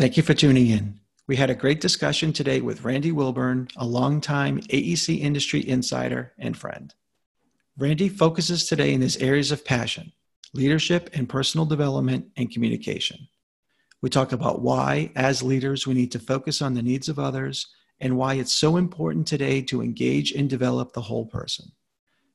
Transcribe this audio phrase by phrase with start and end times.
[0.00, 0.98] Thank you for tuning in.
[1.28, 6.56] We had a great discussion today with Randy Wilburn, a longtime AEC industry insider and
[6.56, 6.94] friend.
[7.76, 10.12] Randy focuses today in his areas of passion
[10.54, 13.28] leadership and personal development and communication.
[14.00, 17.66] We talk about why, as leaders, we need to focus on the needs of others
[18.00, 21.72] and why it's so important today to engage and develop the whole person.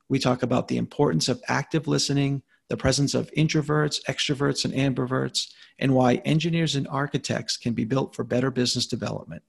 [0.07, 5.51] We talk about the importance of active listening, the presence of introverts, extroverts, and ambiverts,
[5.77, 9.43] and why engineers and architects can be built for better business development.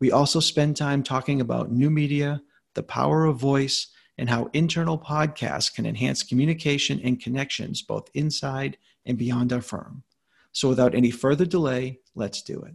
[0.00, 2.42] We also spend time talking about new media,
[2.74, 8.76] the power of voice, and how internal podcasts can enhance communication and connections both inside
[9.06, 10.02] and beyond our firm.
[10.52, 12.74] So, without any further delay, let's do it.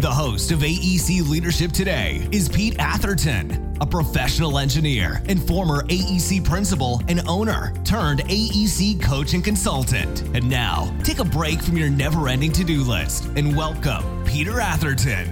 [0.00, 6.42] The host of AEC Leadership Today is Pete Atherton, a professional engineer and former AEC
[6.42, 10.22] principal and owner turned AEC coach and consultant.
[10.34, 14.58] And now, take a break from your never ending to do list and welcome Peter
[14.58, 15.26] Atherton.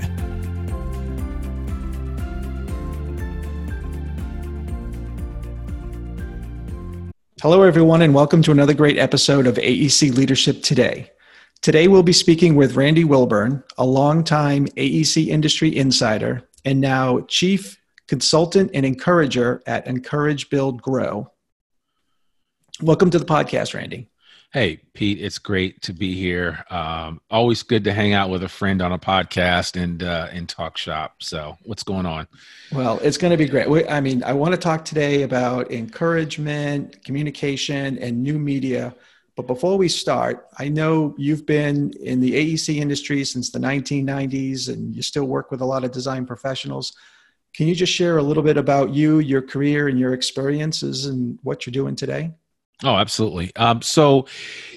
[7.41, 11.10] Hello, everyone, and welcome to another great episode of AEC Leadership Today.
[11.61, 17.81] Today, we'll be speaking with Randy Wilburn, a longtime AEC industry insider and now chief
[18.06, 21.33] consultant and encourager at Encourage Build Grow.
[22.81, 24.09] Welcome to the podcast, Randy.
[24.53, 26.65] Hey, Pete, it's great to be here.
[26.70, 30.48] Um, always good to hang out with a friend on a podcast and uh, and
[30.48, 31.17] talk shop.
[31.19, 32.28] So, what's going on?
[32.72, 33.69] Well, it's going to be great.
[33.69, 38.95] We, I mean, I want to talk today about encouragement, communication, and new media
[39.39, 44.69] but before we start, I know you've been in the AEC industry since the 1990s
[44.69, 46.97] and you still work with a lot of design professionals.
[47.54, 51.38] Can you just share a little bit about you, your career, and your experiences and
[51.44, 52.32] what you're doing today?
[52.82, 53.54] Oh, absolutely.
[53.54, 54.26] Um, so,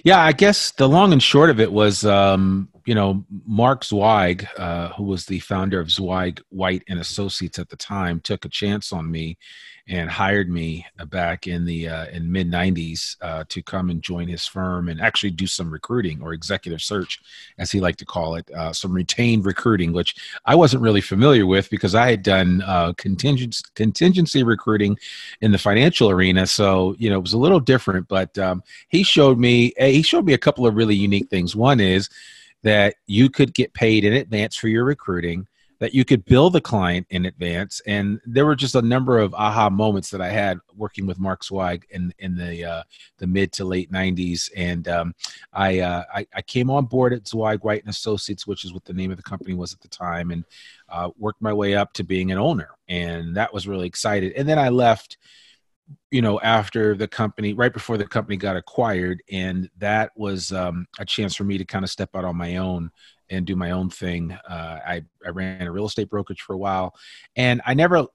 [0.04, 4.48] yeah, I guess the long and short of it was, um, you know, Mark Zweig,
[4.58, 8.50] uh, who was the founder of Zweig White and Associates at the time, took a
[8.50, 9.40] chance on me
[9.88, 14.02] and hired me uh, back in the uh, in mid 90s uh, to come and
[14.02, 17.22] join his firm and actually do some recruiting or executive search
[17.58, 20.16] as he liked to call it uh, some retained recruiting which
[20.46, 24.98] i wasn't really familiar with because i had done uh, contingency contingency recruiting
[25.42, 26.46] in the financial arena.
[26.46, 30.26] So you know it was a little different but um, he showed me he showed
[30.26, 31.56] me a couple of really unique things.
[31.56, 32.10] One is
[32.64, 35.48] that you could get paid in advance for your recruiting
[35.82, 37.82] that you could bill the client in advance.
[37.88, 41.44] And there were just a number of aha moments that I had working with Mark
[41.44, 42.84] Zweig in in the uh,
[43.18, 44.52] the mid to late '90s.
[44.56, 45.16] And um,
[45.52, 48.86] I, uh, I, I came on board at Zweig White and Associates, which is what
[48.86, 50.46] the name of the company was at the time, and
[50.88, 52.70] uh, worked my way up to being an owner.
[52.88, 54.34] And that was really excited.
[54.34, 55.18] And then I left
[56.10, 60.88] you know after the company right before the company got acquired and that was um,
[61.00, 62.90] a chance for me to kind of step out on my own
[63.32, 64.38] and do my own thing.
[64.48, 66.94] Uh, I, I ran a real estate brokerage for a while,
[67.36, 68.06] and I never,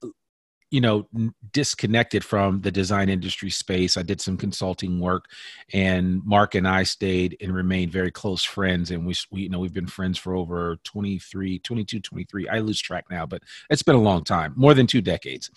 [0.70, 1.08] you know,
[1.52, 3.96] disconnected from the design industry space.
[3.96, 5.24] I did some consulting work,
[5.72, 8.90] and Mark and I stayed and remained very close friends.
[8.90, 12.48] And we, we you know, we've been friends for over 23, 22, 23.
[12.48, 15.50] I lose track now, but it's been a long time, more than two decades.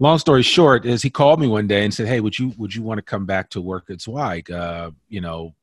[0.00, 2.74] Long story short is he called me one day and said, "Hey, would you would
[2.74, 4.50] you want to come back to work at Zweig?
[4.50, 5.54] Uh, you know,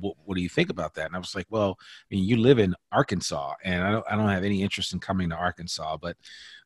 [0.00, 1.06] what, what do you think about that?
[1.06, 4.16] And I was like, well, I mean, you live in Arkansas, and I don't, I
[4.16, 5.98] don't have any interest in coming to Arkansas.
[5.98, 6.16] But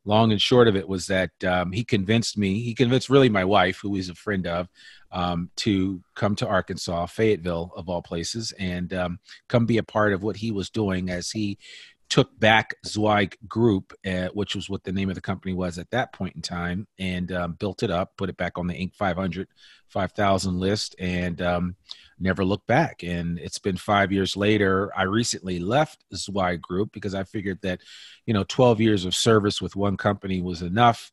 [0.04, 3.44] long and short of it was that um, he convinced me, he convinced really my
[3.44, 4.68] wife, who he's a friend of,
[5.12, 9.18] um, to come to Arkansas, Fayetteville, of all places, and um,
[9.48, 11.58] come be a part of what he was doing as he
[12.08, 15.90] took back Zweig Group, uh, which was what the name of the company was at
[15.90, 18.94] that point in time, and um, built it up, put it back on the Inc.
[18.94, 19.48] 500,
[19.94, 21.76] 5000 list, and um,
[22.18, 23.04] never looked back.
[23.04, 24.90] And it's been five years later.
[24.96, 27.80] I recently left Zweig Group because I figured that,
[28.26, 31.12] you know, 12 years of service with one company was enough.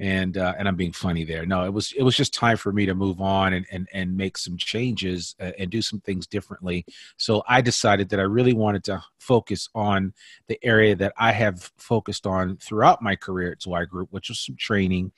[0.00, 1.46] And uh, and I'm being funny there.
[1.46, 4.16] No, it was it was just time for me to move on and and, and
[4.16, 6.84] make some changes uh, and do some things differently.
[7.18, 10.12] So I decided that I really wanted to focus on
[10.48, 14.40] the area that I have focused on throughout my career at Zweig Group, which was
[14.40, 15.12] some training,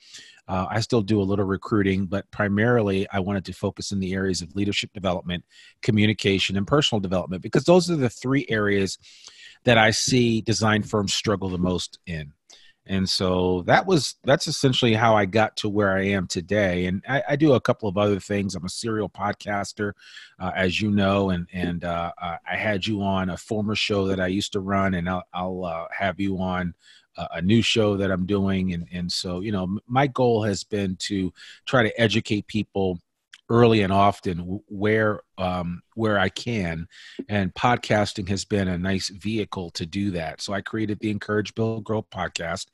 [0.47, 4.13] uh, I still do a little recruiting, but primarily I wanted to focus in the
[4.13, 5.43] areas of leadership development,
[5.81, 8.97] communication, and personal development because those are the three areas
[9.63, 12.31] that I see design firms struggle the most in.
[12.87, 17.01] and so that was that's essentially how i got to where i am today and
[17.07, 19.93] i, I do a couple of other things i'm a serial podcaster
[20.39, 24.19] uh, as you know and and uh, i had you on a former show that
[24.19, 26.75] i used to run and i'll, I'll uh, have you on
[27.17, 30.95] a new show that i'm doing and and so you know my goal has been
[30.97, 31.31] to
[31.65, 32.99] try to educate people
[33.49, 36.87] early and often where um, where I can,
[37.29, 40.41] and podcasting has been a nice vehicle to do that.
[40.41, 42.67] So I created the Encourage Build Grow podcast,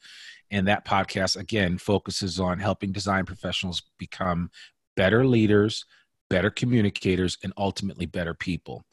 [0.50, 4.50] and that podcast again focuses on helping design professionals become
[4.96, 5.86] better leaders,
[6.32, 8.84] better communicators, and ultimately better people.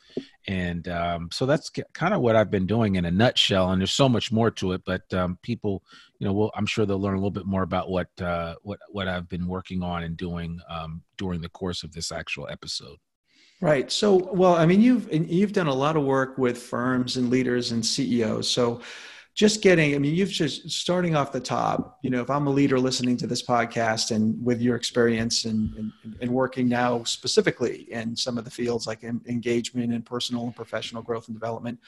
[0.49, 3.71] And um, so that's kind of what I've been doing in a nutshell.
[3.71, 5.83] And there's so much more to it, but um, people,
[6.19, 8.81] you know, will I'm sure they'll learn a little bit more about what uh, what
[8.91, 12.97] what I've been working on and doing um, during the course of this actual episode.
[13.61, 13.91] Right.
[13.91, 17.73] So, well, I mean, you've you've done a lot of work with firms and leaders
[17.73, 18.49] and CEOs.
[18.49, 18.81] So,
[19.39, 22.51] just getting i mean you've just starting off the top you know if i'm a
[22.51, 28.17] leader listening to this podcast and with your experience and, and, working now specifically in
[28.17, 31.79] some of the fields like engagement and personal and professional growth and development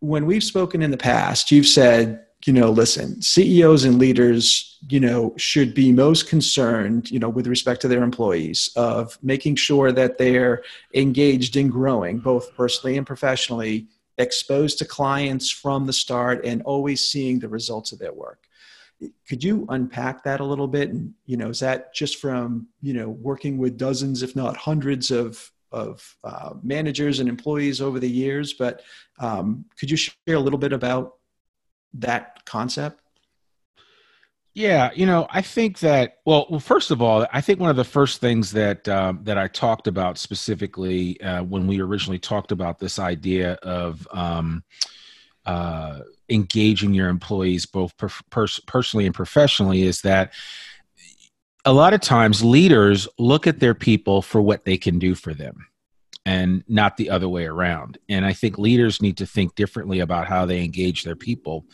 [0.00, 4.98] when we've spoken in the past you've said you know listen ceos and leaders you
[4.98, 9.92] know should be most concerned you know with respect to their employees of making sure
[9.92, 10.62] that they're
[10.94, 13.86] engaged in growing both personally and professionally
[14.20, 18.44] exposed to clients from the start and always seeing the results of their work.
[19.28, 20.90] Could you unpack that a little bit?
[20.90, 25.10] And you know is that just from you know working with dozens if not hundreds
[25.10, 28.52] of of uh, managers and employees over the years?
[28.52, 28.82] But
[29.18, 31.14] um, could you share a little bit about
[31.94, 32.99] that concept
[34.60, 37.76] yeah, you know, I think that well, well, first of all, I think one of
[37.76, 42.52] the first things that um, that I talked about specifically uh, when we originally talked
[42.52, 44.62] about this idea of um,
[45.46, 50.32] uh, engaging your employees both per- pers- personally and professionally is that
[51.64, 55.32] a lot of times leaders look at their people for what they can do for
[55.32, 55.66] them
[56.26, 57.98] and not the other way around.
[58.08, 61.64] And I think leaders need to think differently about how they engage their people.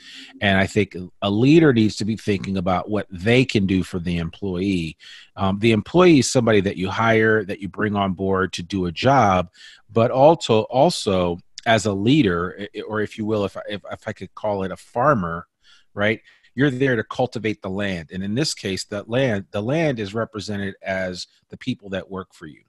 [0.40, 3.98] And I think a leader needs to be thinking about what they can do for
[3.98, 4.96] the employee.
[5.34, 8.86] Um, the employee is somebody that you hire, that you bring on board to do
[8.86, 9.50] a job,
[9.90, 14.12] but also also as a leader, or if you will, if I, if, if I
[14.12, 15.48] could call it a farmer,
[15.94, 16.20] right?
[16.54, 20.14] You're there to cultivate the land, and in this case, that land, the land is
[20.14, 22.62] represented as the people that work for you,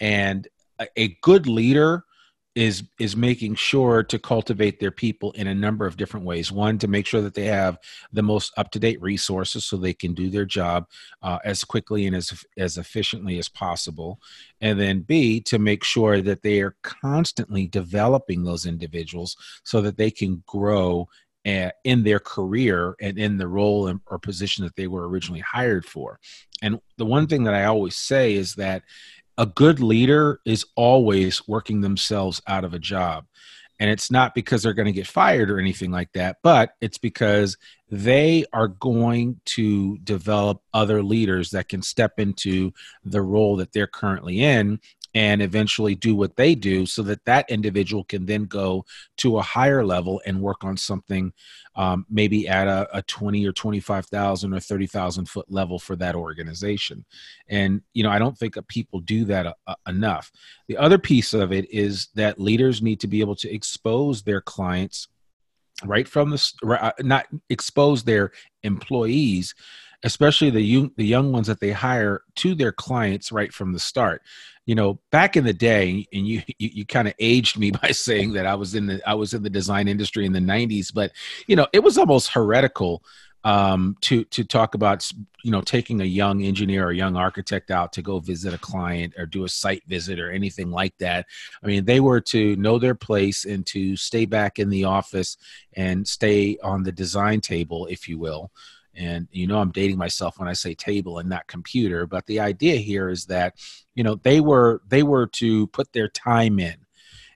[0.00, 0.48] and
[0.96, 2.04] a good leader
[2.56, 6.50] is is making sure to cultivate their people in a number of different ways.
[6.50, 7.76] One to make sure that they have
[8.12, 10.86] the most up-to-date resources so they can do their job
[11.22, 14.18] uh, as quickly and as as efficiently as possible.
[14.62, 19.98] And then b to make sure that they are constantly developing those individuals so that
[19.98, 21.08] they can grow
[21.46, 25.84] uh, in their career and in the role or position that they were originally hired
[25.84, 26.18] for.
[26.62, 28.82] And the one thing that i always say is that
[29.38, 33.26] a good leader is always working themselves out of a job.
[33.78, 36.96] And it's not because they're going to get fired or anything like that, but it's
[36.96, 37.58] because
[37.90, 42.72] they are going to develop other leaders that can step into
[43.04, 44.80] the role that they're currently in
[45.16, 48.84] and eventually do what they do so that that individual can then go
[49.16, 51.32] to a higher level and work on something
[51.74, 57.02] um, maybe at a, a 20 or 25,000 or 30,000 foot level for that organization.
[57.48, 60.30] And, you know, I don't think people do that uh, uh, enough.
[60.68, 64.42] The other piece of it is that leaders need to be able to expose their
[64.42, 65.08] clients
[65.82, 68.32] right from the, uh, not expose their
[68.64, 69.54] employees
[70.02, 73.78] especially the young, the young ones that they hire to their clients right from the
[73.78, 74.22] start
[74.66, 77.90] you know back in the day and you you, you kind of aged me by
[77.90, 80.92] saying that i was in the i was in the design industry in the 90s
[80.92, 81.12] but
[81.46, 83.02] you know it was almost heretical
[83.44, 85.08] um, to to talk about
[85.44, 89.14] you know taking a young engineer or young architect out to go visit a client
[89.16, 91.26] or do a site visit or anything like that.
[91.62, 95.36] I mean, they were to know their place and to stay back in the office
[95.76, 98.50] and stay on the design table, if you will
[98.96, 102.40] and you know i'm dating myself when i say table and not computer but the
[102.40, 103.54] idea here is that
[103.94, 106.76] you know they were they were to put their time in.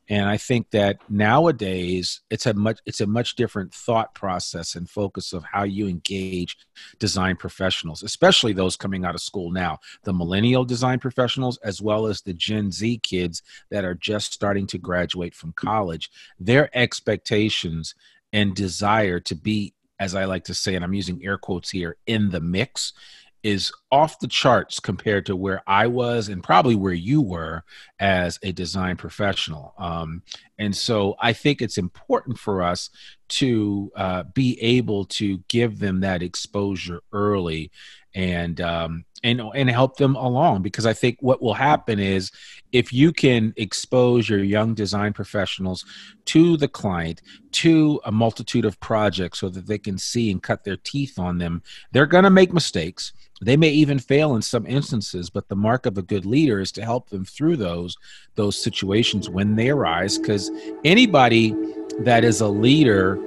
[0.08, 4.90] And i think that nowadays it's a much it's a much different thought process and
[4.90, 6.56] focus of how you engage
[6.98, 12.06] design professionals especially those coming out of school now the millennial design professionals as well
[12.06, 16.10] as the gen z kids that are just starting to graduate from college.
[16.38, 17.94] Their expectations
[18.32, 21.96] and desire to be as I like to say, and I'm using air quotes here,
[22.06, 22.94] in the mix
[23.42, 27.64] is off the charts compared to where I was and probably where you were
[27.98, 29.74] as a design professional.
[29.78, 30.22] Um,
[30.58, 32.90] and so I think it's important for us
[33.28, 37.70] to uh, be able to give them that exposure early
[38.14, 42.30] and um, and and help them along because I think what will happen is
[42.72, 45.84] if you can expose your young design professionals
[46.26, 47.20] to the client
[47.52, 51.38] to a multitude of projects so that they can see and cut their teeth on
[51.38, 51.62] them
[51.92, 53.12] they're going to make mistakes.
[53.42, 56.72] They may even fail in some instances but the mark of a good leader is
[56.72, 57.96] to help them through those
[58.36, 60.50] those situations when they arise because
[60.84, 61.54] anybody
[62.00, 63.18] that is a leader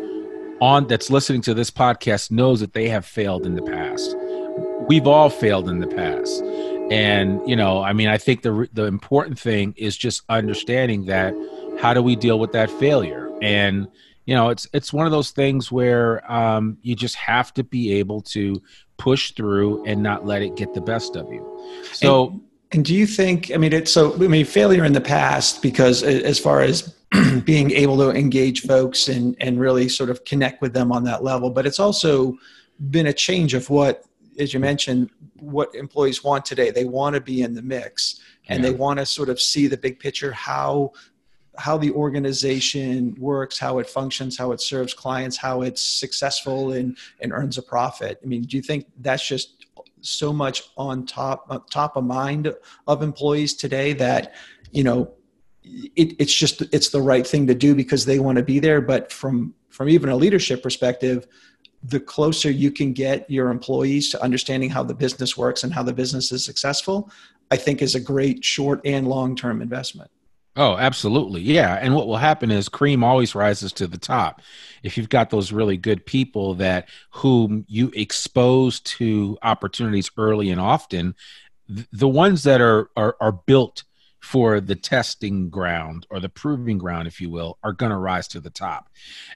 [0.62, 4.16] on that's listening to this podcast knows that they have failed in the past
[4.88, 6.44] we've all failed in the past.
[6.92, 11.34] And you know i mean i think the the important thing is just understanding that
[11.80, 13.32] how do we deal with that failure?
[13.42, 13.88] And
[14.26, 17.94] you know it's it's one of those things where um, you just have to be
[17.94, 18.62] able to
[18.98, 21.46] push through and not let it get the best of you.
[21.92, 25.02] So and, and do you think i mean it's so i mean failure in the
[25.02, 26.96] past because as far as
[27.44, 31.24] being able to engage folks and and really sort of connect with them on that
[31.24, 32.38] level but it's also
[32.90, 34.06] been a change of what
[34.40, 35.10] as you mentioned,
[35.40, 36.72] what employees want today.
[36.72, 38.70] They want to be in the mix and yeah.
[38.70, 40.92] they want to sort of see the big picture, how
[41.58, 46.98] how the organization works, how it functions, how it serves clients, how it's successful and,
[47.22, 48.20] and earns a profit.
[48.24, 49.68] I mean, do you think that's just
[50.02, 52.54] so much on top uh, top of mind
[52.88, 54.34] of employees today that
[54.72, 55.12] you know
[55.64, 58.82] it, it's just it's the right thing to do because they want to be there
[58.82, 61.26] but from from even a leadership perspective
[61.84, 65.84] the closer you can get your employees to understanding how the business works and how
[65.84, 67.12] the business is successful,
[67.52, 70.10] I think is a great short and long term investment.
[70.56, 71.42] Oh, absolutely.
[71.42, 71.80] Yeah.
[71.82, 74.42] And what will happen is cream always rises to the top.
[74.84, 80.62] If you've got those really good people that whom you expose to opportunities early and
[80.62, 81.16] often,
[81.68, 83.84] the ones that are are, are built
[84.24, 88.26] for the testing ground or the proving ground, if you will, are going to rise
[88.26, 88.88] to the top.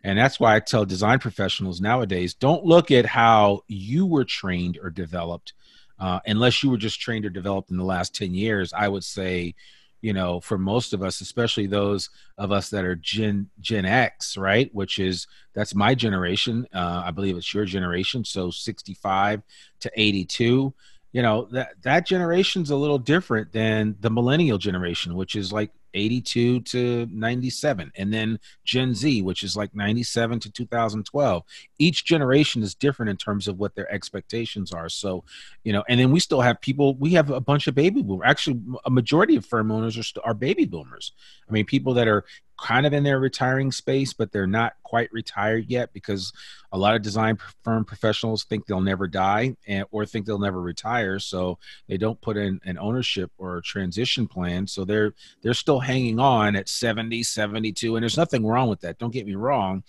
[0.01, 4.79] And that's why I tell design professionals nowadays don't look at how you were trained
[4.81, 5.51] or developed.
[5.99, 9.03] Uh, unless you were just trained or developed in the last 10 years, I would
[9.03, 9.55] say,
[9.99, 14.37] you know, for most of us, especially those of us that are Gen Gen X,
[14.37, 16.65] right, which is that's my generation.
[16.73, 19.41] Uh, I believe it's your generation, so 65
[19.81, 20.73] to 82
[21.11, 25.71] you know that that generation's a little different than the millennial generation which is like
[25.93, 31.43] 82 to 97 and then gen z which is like 97 to 2012
[31.79, 34.89] each generation is different in terms of what their expectations are.
[34.89, 35.23] So
[35.63, 38.25] you know and then we still have people we have a bunch of baby boomers
[38.25, 41.13] actually a majority of firm owners are, are baby boomers.
[41.49, 42.25] I mean people that are
[42.57, 46.33] kind of in their retiring space, but they're not quite retired yet because
[46.71, 50.61] a lot of design firm professionals think they'll never die and, or think they'll never
[50.61, 51.19] retire.
[51.19, 54.67] So they don't put in an ownership or transition plan.
[54.67, 57.95] So they're they're still hanging on at 70, 72.
[57.95, 58.97] And there's nothing wrong with that.
[58.97, 59.83] Don't get me wrong.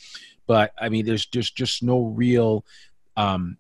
[0.47, 2.65] But I mean, there's just just no real
[3.17, 3.59] um,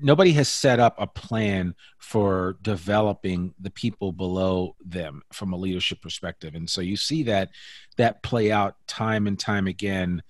[0.00, 6.00] nobody has set up a plan for developing the people below them from a leadership
[6.00, 6.54] perspective.
[6.54, 7.50] And so you see that
[7.96, 10.22] that play out time and time again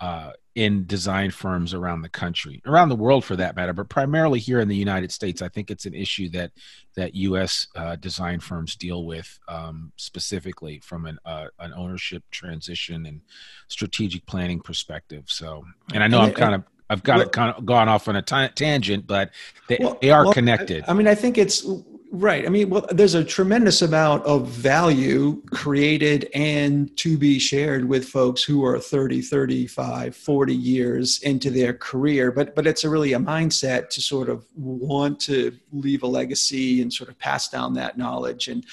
[0.00, 4.38] uh, in design firms around the country around the world for that matter but primarily
[4.38, 5.40] here in the united states.
[5.40, 6.50] I think it's an issue that
[6.94, 13.06] that us uh, design firms deal with um, specifically from an, uh, an ownership transition
[13.06, 13.22] and
[13.68, 15.24] strategic planning perspective.
[15.26, 18.06] So and i know i'm kind of I've got well, it kind of gone off
[18.06, 19.30] on a t- tangent, but
[19.68, 20.84] they, well, they are well, connected.
[20.86, 21.64] I, I mean, I think it's
[22.10, 22.44] right.
[22.44, 28.06] I mean, well, there's a tremendous amount of value created and to be shared with
[28.06, 32.30] folks who are 30, 35, 40 years into their career.
[32.30, 36.82] But but it's a really a mindset to sort of want to leave a legacy
[36.82, 38.48] and sort of pass down that knowledge.
[38.48, 38.64] And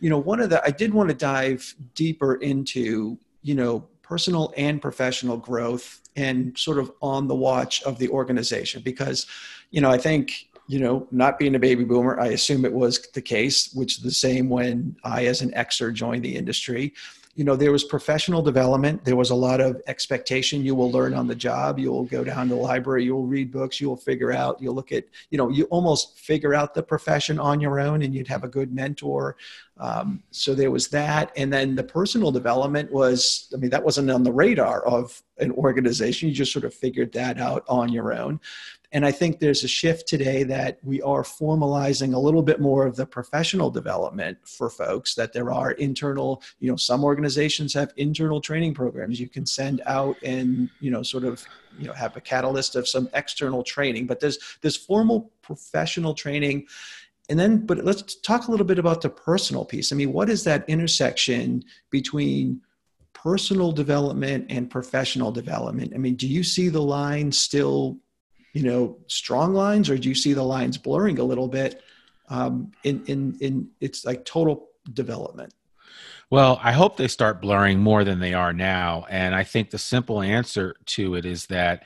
[0.00, 4.52] you know, one of the I did want to dive deeper into you know personal
[4.56, 8.82] and professional growth and sort of on the watch of the organization.
[8.82, 9.26] Because
[9.70, 13.00] you know i think you know not being a baby boomer i assume it was
[13.12, 16.92] the case which is the same when i as an xer joined the industry
[17.38, 19.04] you know there was professional development.
[19.04, 20.64] There was a lot of expectation.
[20.64, 21.78] You will learn on the job.
[21.78, 23.04] You'll go down to the library.
[23.04, 23.80] You'll read books.
[23.80, 24.60] You'll figure out.
[24.60, 28.12] You'll look at you know you almost figure out the profession on your own and
[28.12, 29.36] you'd have a good mentor.
[29.78, 31.30] Um, so there was that.
[31.36, 35.52] And then the personal development was i mean that wasn't on the radar of an
[35.52, 36.28] organization.
[36.28, 38.40] You just sort of figured that out on your own
[38.90, 42.86] And I think there's a shift today that we are formalizing a little bit more
[42.86, 47.92] of the professional development for folks, that there are internal, you know, some organizations have
[47.98, 49.20] internal training programs.
[49.20, 51.44] You can send out and, you know, sort of,
[51.78, 54.06] you know, have a catalyst of some external training.
[54.06, 56.66] But there's this formal professional training.
[57.28, 59.92] And then but let's talk a little bit about the personal piece.
[59.92, 62.62] I mean what is that intersection between
[63.12, 65.92] personal development and professional development?
[65.94, 67.98] I mean do you see the line still
[68.52, 71.82] you know strong lines or do you see the lines blurring a little bit?
[72.28, 75.54] Um, in in in it's like total development.
[76.30, 79.06] Well i hope they start blurring more than they are now.
[79.08, 81.84] And i think the simple answer to it is that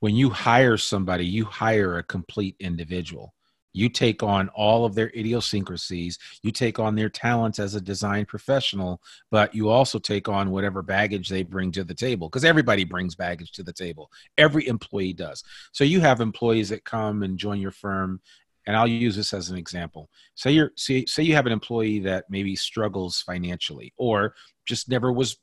[0.00, 3.34] when you hire somebody you hire a complete individual
[3.72, 6.18] you take on all of their idiosyncrasies.
[6.42, 10.82] You take on their talents as a design professional but you also take on whatever
[10.82, 14.10] baggage they bring to the table because everybody brings baggage to the table.
[14.36, 15.42] Every employee does.
[15.72, 18.20] So you have employees that come and join your firm
[18.66, 20.10] and I'll use this as an example.
[20.34, 24.34] Say you're say, say you have an employee that maybe struggles financially or
[24.66, 25.38] just never was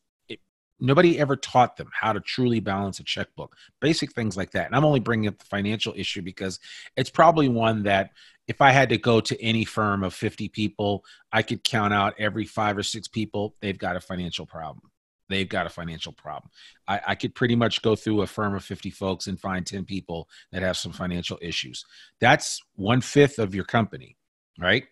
[0.79, 4.67] nobody ever taught them how to truly balance a checkbook basic things like that.
[4.67, 6.59] And i'm only bringing up the financial issue because
[6.97, 8.11] it's probably one that
[8.47, 12.13] if i had to go to any firm of 50 people i could count out
[12.19, 14.91] every five or six people they've got a financial problem.
[15.27, 16.51] They've got a financial problem.
[16.87, 19.83] I, I could pretty much go through a firm of 50 folks and find 10
[19.83, 21.83] people that have some financial issues.
[22.21, 24.17] That's one fifth of your company
[24.59, 24.85] right?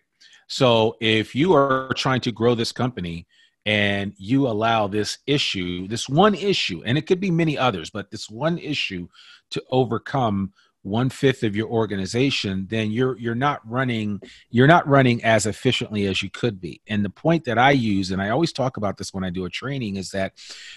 [0.48, 3.26] So if you are trying to grow this company
[3.66, 8.10] and you allow this issue, this one issue, and it could be many others, but
[8.10, 9.08] this one issue
[9.50, 10.52] to overcome
[10.82, 16.06] one fifth of your organization, then you're you're not running you're not running as efficiently
[16.06, 16.80] as you could be.
[16.86, 19.46] And the point that I use, and I always talk about this when I do
[19.46, 20.34] a training, is that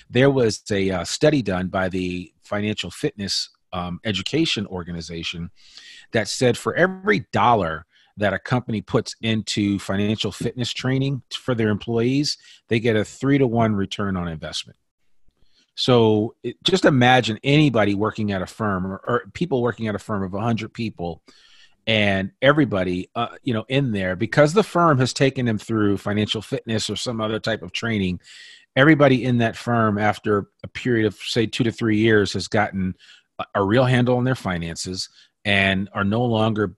[0.09, 5.51] there was a uh, study done by the Financial Fitness um, Education Organization
[6.13, 7.85] that said for every dollar
[8.17, 13.37] that a company puts into financial fitness training for their employees, they get a three
[13.37, 14.77] to one return on investment.
[15.75, 19.99] So it, just imagine anybody working at a firm or, or, people working at a
[19.99, 21.21] firm of 100 people
[21.85, 26.41] and everybody uh, you know in there because the firm has taken them through financial
[26.41, 28.19] fitness or some other type of training
[28.75, 32.95] everybody in that firm after a period of say 2 to 3 years has gotten
[33.39, 35.09] a, a real handle on their finances
[35.45, 36.75] and are no longer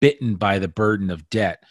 [0.00, 1.62] bitten by the burden of debt.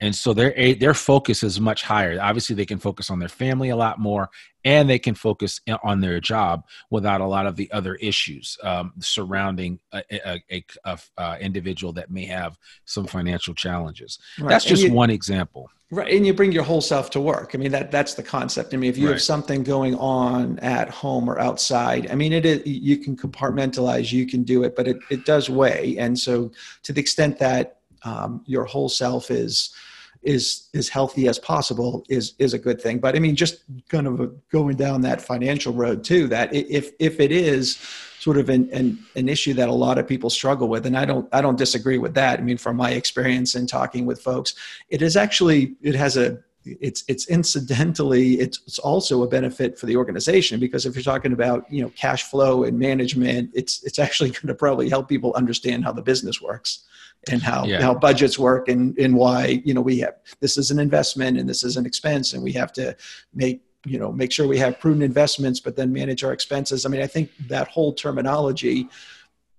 [0.00, 2.18] And so their their focus is much higher.
[2.20, 4.28] Obviously they can focus on their family a lot more
[4.64, 8.92] and they can focus on their job without a lot of the other issues um,
[8.98, 14.18] surrounding a, a, a, a individual that may have some financial challenges.
[14.38, 14.48] Right.
[14.48, 15.70] that's just you, one example.
[15.90, 16.12] Right.
[16.12, 17.52] And you bring your whole self to work.
[17.54, 18.74] I mean that that's the concept.
[18.74, 19.12] I mean if you right.
[19.12, 24.12] have something going on at home or outside i mean it is, you can compartmentalize
[24.12, 25.96] you can do it but it, it does weigh.
[25.98, 26.50] And so
[26.82, 29.74] to the extent that um, your whole self is
[30.22, 32.98] is as healthy as possible is is a good thing.
[32.98, 36.26] But I mean, just kind of going down that financial road too.
[36.28, 37.78] That if if it is
[38.18, 41.04] sort of an, an an issue that a lot of people struggle with, and I
[41.04, 42.40] don't I don't disagree with that.
[42.40, 44.54] I mean, from my experience in talking with folks,
[44.88, 49.86] it is actually it has a it's it's incidentally it's, it's also a benefit for
[49.86, 53.98] the organization because if you're talking about you know cash flow and management it's it's
[53.98, 56.84] actually going to probably help people understand how the business works
[57.30, 57.80] and how yeah.
[57.80, 61.48] how budgets work and and why you know we have this is an investment and
[61.48, 62.96] this is an expense and we have to
[63.34, 66.86] make you know make sure we have prudent investments but then manage our expenses.
[66.86, 68.88] I mean i think that whole terminology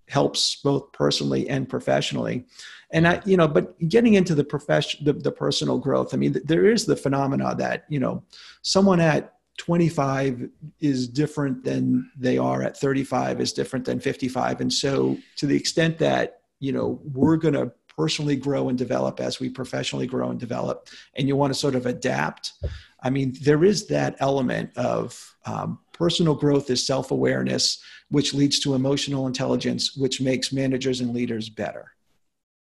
[0.08, 2.46] helps both personally and professionally.
[2.92, 6.40] And i you know but getting into the profession the, the personal growth i mean
[6.46, 8.24] there is the phenomena that you know
[8.62, 10.50] someone at 25
[10.82, 15.56] is different than they are at 35 is different than 55 and so to the
[15.56, 20.30] extent that you know we're going to personally grow and develop as we professionally grow
[20.30, 22.54] and develop and you want to sort of adapt.
[23.02, 28.74] I mean there is that element of um, personal growth is self-awareness which leads to
[28.74, 31.92] emotional intelligence which makes managers and leaders better.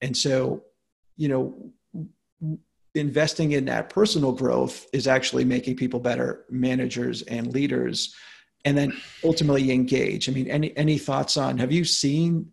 [0.02, 0.64] And so
[1.16, 1.72] you know
[2.94, 8.14] investing in that personal growth is actually making people better managers and leaders
[8.66, 8.92] and then
[9.24, 10.28] ultimately engage.
[10.28, 12.52] I mean any any thoughts on have you seen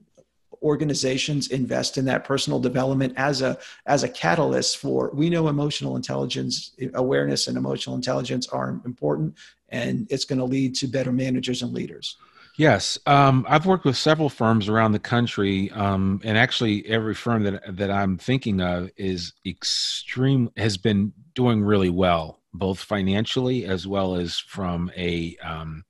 [0.62, 5.96] organizations invest in that personal development as a as a catalyst for we know emotional
[5.96, 9.35] intelligence awareness and emotional intelligence are important
[9.72, 12.16] and it's going to lead to better managers and leaders.
[12.59, 17.44] Yes, um, I've worked with several firms around the country, um, and actually, every firm
[17.44, 23.87] that that I'm thinking of is extreme has been doing really well, both financially as
[23.87, 25.85] well as from a um,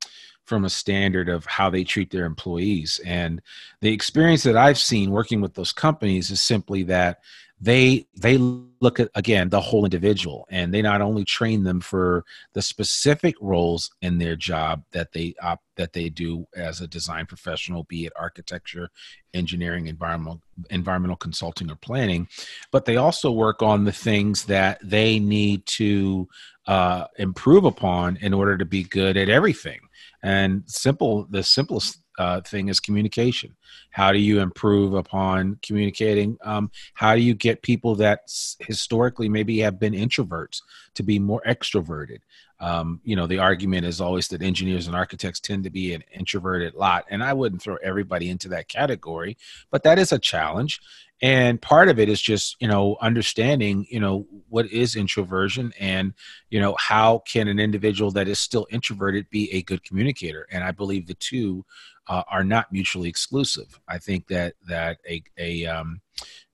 [0.45, 2.99] from a standard of how they treat their employees.
[3.05, 3.41] And
[3.81, 7.19] the experience that I've seen working with those companies is simply that
[7.63, 12.25] they they look at again the whole individual and they not only train them for
[12.51, 17.25] the specific roles in their job that they op, that they do as a design
[17.25, 18.89] professional be it architecture
[19.33, 22.27] engineering environmental environmental consulting or planning
[22.71, 26.27] but they also work on the things that they need to
[26.67, 29.79] uh, improve upon in order to be good at everything
[30.23, 33.55] and simple the simplest uh, thing is communication.
[33.91, 36.37] How do you improve upon communicating?
[36.43, 38.21] Um, how do you get people that
[38.59, 40.61] historically maybe have been introverts
[40.95, 42.19] to be more extroverted?
[42.59, 46.03] Um, you know, the argument is always that engineers and architects tend to be an
[46.13, 49.37] introverted lot, and I wouldn't throw everybody into that category,
[49.71, 50.79] but that is a challenge.
[51.21, 56.13] And part of it is just you know understanding you know what is introversion and
[56.49, 60.47] you know how can an individual that is still introverted be a good communicator?
[60.51, 61.65] And i believe the two
[62.07, 63.79] uh, are not mutually exclusive.
[63.87, 66.01] I think that that a, a um,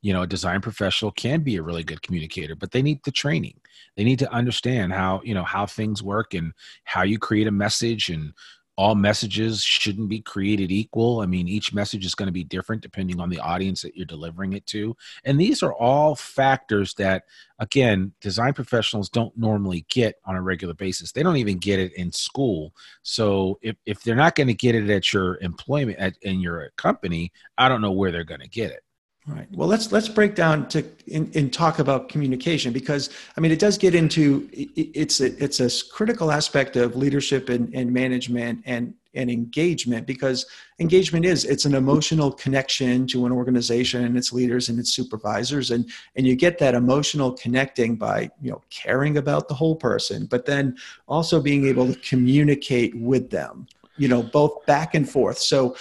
[0.02, 3.12] you know a design professional can be a really good communicator but they need the
[3.12, 3.60] training
[3.96, 7.52] they need to understand how you know how things work and how you create a
[7.52, 8.34] message and
[8.80, 11.20] all messages shouldn't be created equal.
[11.20, 14.06] I mean, each message is going to be different depending on the audience that you're
[14.06, 14.96] delivering it to.
[15.26, 17.26] And these are all factors that,
[17.60, 21.12] again, design professionals don't normally get on a regular basis.
[21.12, 22.74] They don't even get it in school.
[23.02, 26.70] So if, if they're not going to get it at your employment, at, in your
[26.78, 28.84] company, I don't know where they're going to get it.
[29.30, 29.48] Right.
[29.52, 33.60] Well, let's let's break down to in and talk about communication because I mean it
[33.60, 38.96] does get into it's a it's a critical aspect of leadership and, and management and
[39.14, 40.48] and engagement because
[40.80, 45.70] engagement is it's an emotional connection to an organization and its leaders and its supervisors
[45.70, 50.26] and and you get that emotional connecting by you know caring about the whole person
[50.26, 50.76] but then
[51.08, 55.76] also being able to communicate with them you know both back and forth so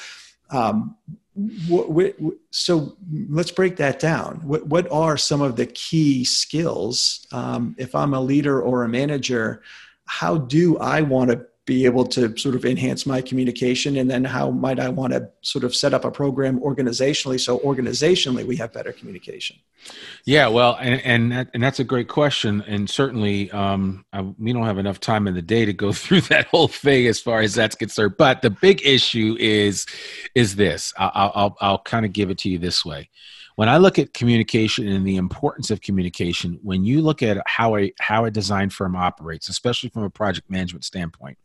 [0.51, 0.97] um,
[2.51, 2.97] so
[3.29, 4.41] let's break that down.
[4.45, 7.27] What, what are some of the key skills?
[7.33, 9.63] Um, if I'm a leader or a manager,
[10.07, 14.25] how do I want to be able to sort of enhance my communication and then
[14.25, 18.57] how might i want to sort of set up a program organizationally so organizationally we
[18.57, 19.55] have better communication?
[20.25, 24.55] Yeah well and and, that, and that's a great question and certainly um, I, we
[24.55, 27.41] don't have enough time in the day to go through that whole thing as far
[27.41, 29.87] as that's concerned but the big issue is
[30.35, 30.95] is this.
[30.97, 33.11] I'll i'll, I'll kind of give it to you this way
[33.59, 37.77] when I look at communication and the importance of communication, when you look at how
[37.77, 41.39] a how a design firm operates, especially from a project management standpoint,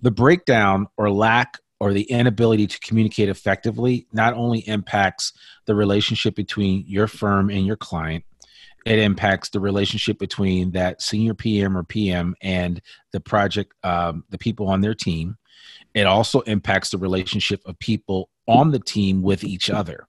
[0.00, 5.32] the breakdown or lack or the inability to communicate effectively not only impacts
[5.66, 8.22] the relationship between your firm and your client,
[8.86, 14.38] it impacts the relationship between that senior PM or PM and the project, um, the
[14.38, 15.36] people on their team.
[15.92, 20.06] It also impacts the relationship of people on the team with each other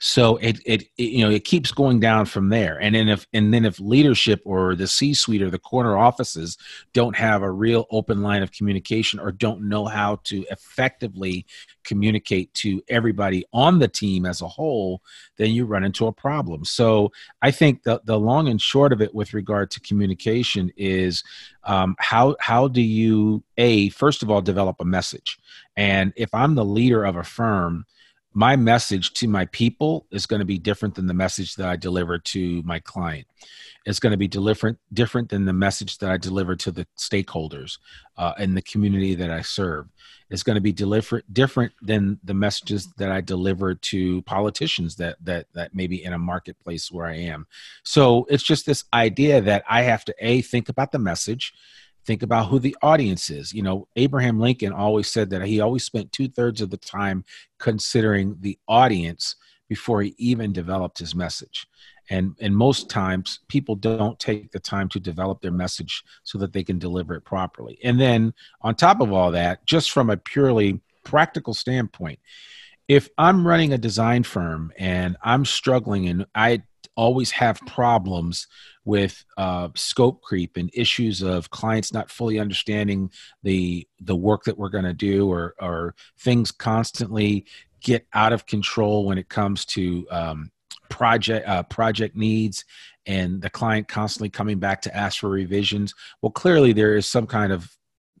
[0.00, 2.80] so it, it, it you know it keeps going down from there.
[2.80, 6.56] And then if and then if leadership or the c suite or the corner offices
[6.92, 11.46] don't have a real open line of communication or don't know how to effectively
[11.82, 15.02] communicate to everybody on the team as a whole
[15.36, 16.64] then you run into a problem.
[16.64, 17.10] So
[17.42, 21.24] i think the, the long and short of it with regard to communication is
[21.64, 25.38] um, how how do you a first of all develop a message.
[25.76, 27.84] And if i'm the leader of a firm
[28.38, 31.74] my message to my people is going to be different than the message that I
[31.74, 33.26] deliver to my client.
[33.84, 37.78] It's going to be different different than the message that I deliver to the stakeholders
[38.16, 39.88] uh, in the community that I serve.
[40.30, 45.16] It's going to be deliver, different than the messages that I deliver to politicians that
[45.24, 47.48] that that maybe in a marketplace where I am.
[47.82, 51.54] So it's just this idea that I have to a think about the message
[52.08, 53.52] think about who the audience is.
[53.52, 57.22] You know, Abraham Lincoln always said that he always spent two thirds of the time
[57.58, 59.36] considering the audience
[59.68, 61.66] before he even developed his message.
[62.08, 66.54] And, and most times people don't take the time to develop their message so that
[66.54, 67.78] they can deliver it properly.
[67.84, 72.20] And then on top of all that, just from a purely practical standpoint,
[72.88, 76.62] if I'm running a design firm and I'm struggling and I
[76.98, 78.48] always have problems
[78.84, 83.08] with uh, scope creep and issues of clients not fully understanding
[83.44, 87.46] the the work that we're going to do or or things constantly
[87.80, 90.50] get out of control when it comes to um,
[90.88, 92.64] project uh, project needs
[93.06, 95.94] and the client constantly coming back to ask for revisions.
[96.20, 97.70] Well clearly there is some kind of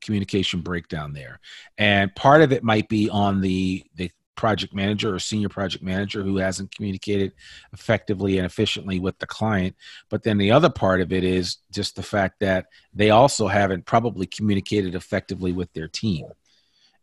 [0.00, 1.40] communication breakdown there.
[1.78, 6.22] And part of it might be on the the project manager or senior project manager
[6.22, 7.32] who hasn't communicated
[7.72, 9.74] effectively and efficiently with the client.
[10.08, 13.84] But then the other part of it is just the fact that they also haven't
[13.84, 16.26] probably communicated effectively with their team.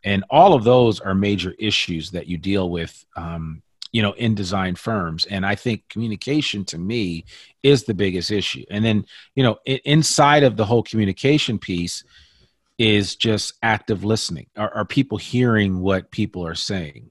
[0.06, 4.36] and all of those are major issues that you deal with um, you know in
[4.36, 7.24] design firms and i think communication to me
[7.63, 12.04] is the biggest issue and then you know inside of the whole communication piece
[12.78, 17.10] is just active listening are, are people hearing what people are saying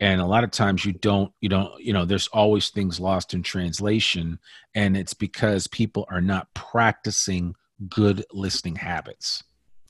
[0.00, 3.34] and a lot of times you don't you don't you know there's always things lost
[3.34, 4.38] in translation
[4.74, 7.54] and it's because people are not practicing
[7.88, 9.42] good listening habits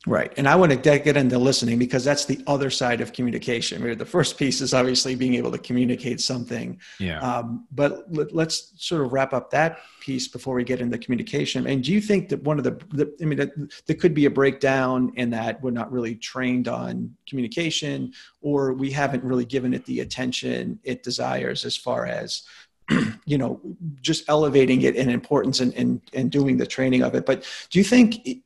[0.07, 0.33] Right.
[0.39, 3.99] And I want to get into listening because that's the other side of communication.
[3.99, 6.81] The first piece is obviously being able to communicate something.
[6.99, 7.21] Yeah.
[7.21, 11.67] Um, but let, us sort of wrap up that piece before we get into communication.
[11.67, 13.51] And do you think that one of the, the I mean, that,
[13.85, 18.91] there could be a breakdown in that we're not really trained on communication or we
[18.91, 22.45] haven't really given it the attention it desires as far as
[23.27, 23.61] you know
[24.01, 27.79] just elevating it in importance and, and and doing the training of it but do
[27.79, 28.43] you think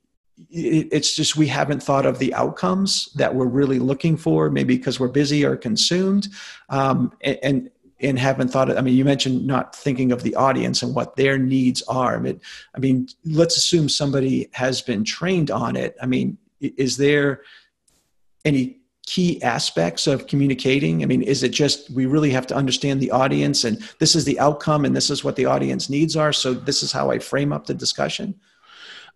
[0.51, 4.99] it's just we haven't thought of the outcomes that we're really looking for maybe because
[4.99, 6.29] we're busy or consumed
[6.71, 7.71] um, and
[8.01, 11.15] and haven't thought of, i mean you mentioned not thinking of the audience and what
[11.17, 12.41] their needs are I mean,
[12.75, 15.97] I mean let's assume somebody has been trained on it.
[16.03, 17.43] I mean is there
[18.45, 21.03] any key aspects of communicating?
[21.03, 24.25] I mean is it just we really have to understand the audience and this is
[24.25, 27.19] the outcome and this is what the audience needs are so this is how i
[27.19, 28.35] frame up the discussion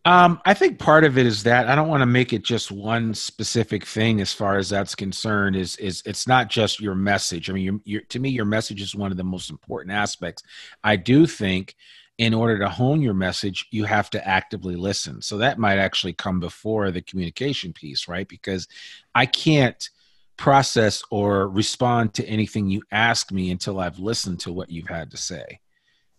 [0.05, 2.71] um, I think part of it is that I don't want to make it just
[2.71, 5.57] one specific thing as far as that's concerned.
[5.57, 7.51] Is is it's not just your message.
[7.51, 10.43] I mean, to me, your message is one of the most important aspects.
[10.83, 11.75] I do think
[12.19, 15.23] in order to hone your message, you have to actively listen.
[15.23, 18.27] So that might actually come before the communication piece, right?
[18.29, 18.67] Because
[19.15, 19.89] I can't
[20.37, 25.11] process or respond to anything you ask me until I've listened to what you've had
[25.13, 25.61] to say.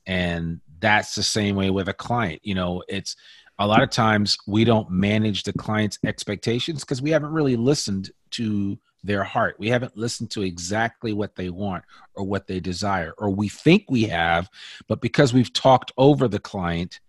[0.05, 2.41] And that's the same way with a client.
[2.43, 3.17] You know, it's
[3.59, 8.09] a lot of times we don't manage the client's expectations because we haven't really listened
[8.31, 9.55] to their heart.
[9.59, 11.83] We haven't listened to exactly what they want
[12.15, 14.49] or what they desire, or we think we have,
[14.87, 17.01] but because we've talked over the client,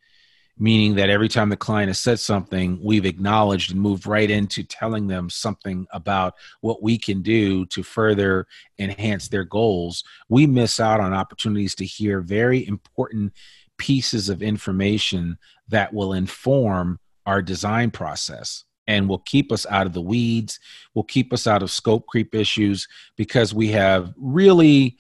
[0.59, 4.63] meaning that every time the client has said something, we've acknowledged and moved right into
[4.63, 8.47] telling them something about what we can do to further
[8.79, 13.33] enhance their goals, we miss out on opportunities to hear very important
[13.81, 15.39] pieces of information
[15.69, 20.61] that will inform our design process and will keep us out of the weeds,
[20.95, 24.99] will keep us out of scope creep issues because we have really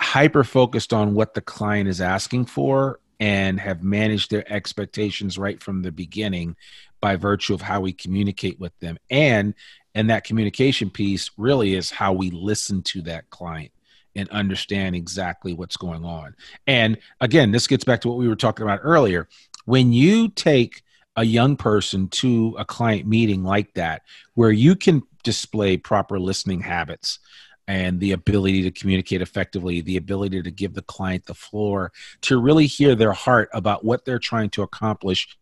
[0.00, 5.62] hyper focused on what the client is asking for and have managed their expectations right
[5.62, 6.56] from the beginning
[7.00, 8.98] by virtue of how we communicate with them.
[9.08, 9.54] And
[9.94, 13.70] and that communication piece really is how we listen to that client
[14.16, 16.34] and understand exactly what's going on.
[16.66, 19.28] And again this gets back to what we were talking about earlier.
[19.64, 20.82] When you take
[21.16, 24.02] a young person to a client meeting like that
[24.34, 27.18] where you can display proper listening habits
[27.66, 32.38] and the ability to communicate effectively, the ability to give the client the floor to
[32.38, 35.38] really hear their heart about what they're trying to accomplish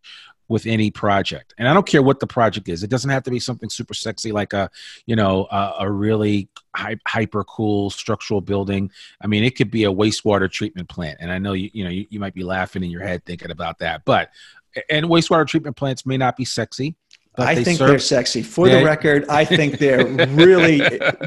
[0.49, 1.55] with any project.
[1.59, 2.83] And I don't care what the project is.
[2.83, 4.71] It doesn't have to be something super sexy like a,
[5.07, 8.91] you know, a, a really hyper cool structural building.
[9.21, 11.19] I mean, it could be a wastewater treatment plant.
[11.21, 13.51] And I know you, you know, you, you might be laughing in your head thinking
[13.51, 14.31] about that, but
[14.89, 16.97] and wastewater treatment plants may not be sexy.
[17.37, 18.43] I they think serve, they're sexy.
[18.43, 20.83] For they, the record, I think they're really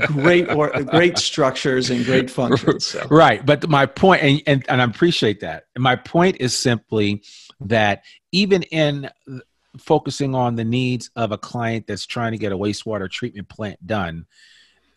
[0.07, 2.85] great or great structures and great functions.
[2.85, 3.07] So.
[3.09, 5.65] Right, but my point, and, and and I appreciate that.
[5.73, 7.23] And my point is simply
[7.61, 9.09] that even in
[9.77, 13.85] focusing on the needs of a client that's trying to get a wastewater treatment plant
[13.85, 14.25] done,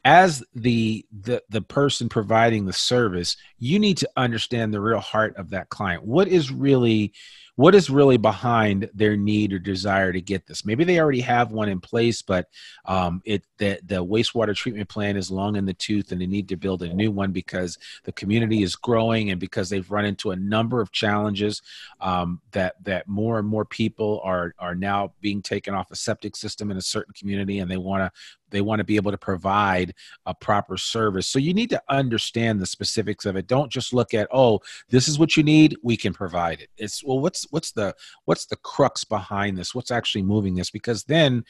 [0.05, 5.37] as the the the person providing the service you need to understand the real heart
[5.37, 6.05] of that client.
[6.05, 7.13] What is really
[7.59, 10.65] what is really behind their need or desire to get this?
[10.65, 12.47] Maybe they already have one in place but
[12.85, 16.49] um, it the, the wastewater treatment plan is long in the tooth and they need
[16.51, 20.31] to build a new one because the community is growing and because they've run into
[20.31, 21.61] a number of challenges
[22.01, 26.37] um, that that more and more people are are now being taken off a septic
[26.37, 28.11] system in a certain community and they want to
[28.51, 29.95] they want to be able to provide
[30.27, 31.27] a proper service.
[31.27, 33.47] So you need to understand the specifics of it.
[33.47, 36.71] Don't just look at oh this is what you need we can provide it.
[36.77, 39.75] It's well what's what's the what's the crux behind this?
[39.75, 40.71] What's actually moving this?
[40.71, 41.45] Because then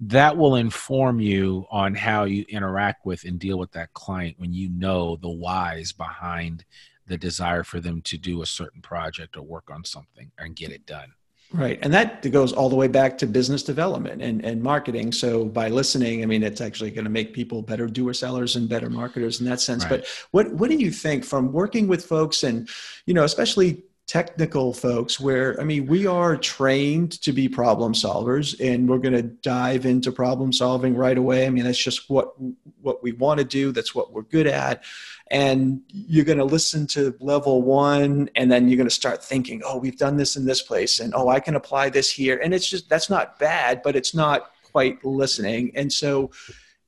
[0.00, 4.52] that will inform you on how you interact with and deal with that client when
[4.52, 6.64] you know the whys behind
[7.06, 10.72] the desire for them to do a certain project or work on something and get
[10.72, 11.12] it done
[11.54, 11.78] Right.
[11.82, 15.12] And that goes all the way back to business development and, and marketing.
[15.12, 18.68] So by listening, I mean, it's actually going to make people better doer sellers and
[18.68, 19.84] better marketers in that sense.
[19.84, 20.00] Right.
[20.00, 22.68] But what, what do you think from working with folks and,
[23.06, 28.54] you know, especially technical folks where i mean we are trained to be problem solvers
[28.60, 32.34] and we're going to dive into problem solving right away i mean that's just what
[32.82, 34.84] what we want to do that's what we're good at
[35.30, 39.62] and you're going to listen to level one and then you're going to start thinking
[39.64, 42.40] oh we've done this in this place and oh i can apply this here.
[42.42, 45.70] And it's just that's not bad but it's not quite listening.
[45.76, 46.30] And so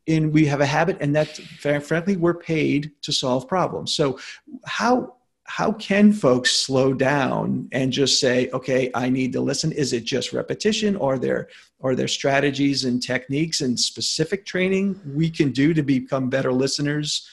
[0.06, 3.94] in we have a habit and that frankly we're paid to solve problems.
[3.94, 4.18] So
[4.66, 9.92] how how can folks slow down and just say okay i need to listen is
[9.92, 10.96] it just repetition?
[10.96, 11.48] Or there
[11.80, 17.28] are there strategies and techniques and specific training we can do to become better listeners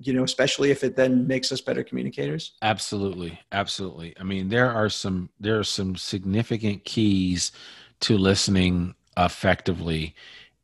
[0.00, 4.70] you know especially if it then makes us better communicators absolutely absolutely i mean there
[4.70, 7.52] are some there are some significant keys
[8.00, 10.14] to listening effectively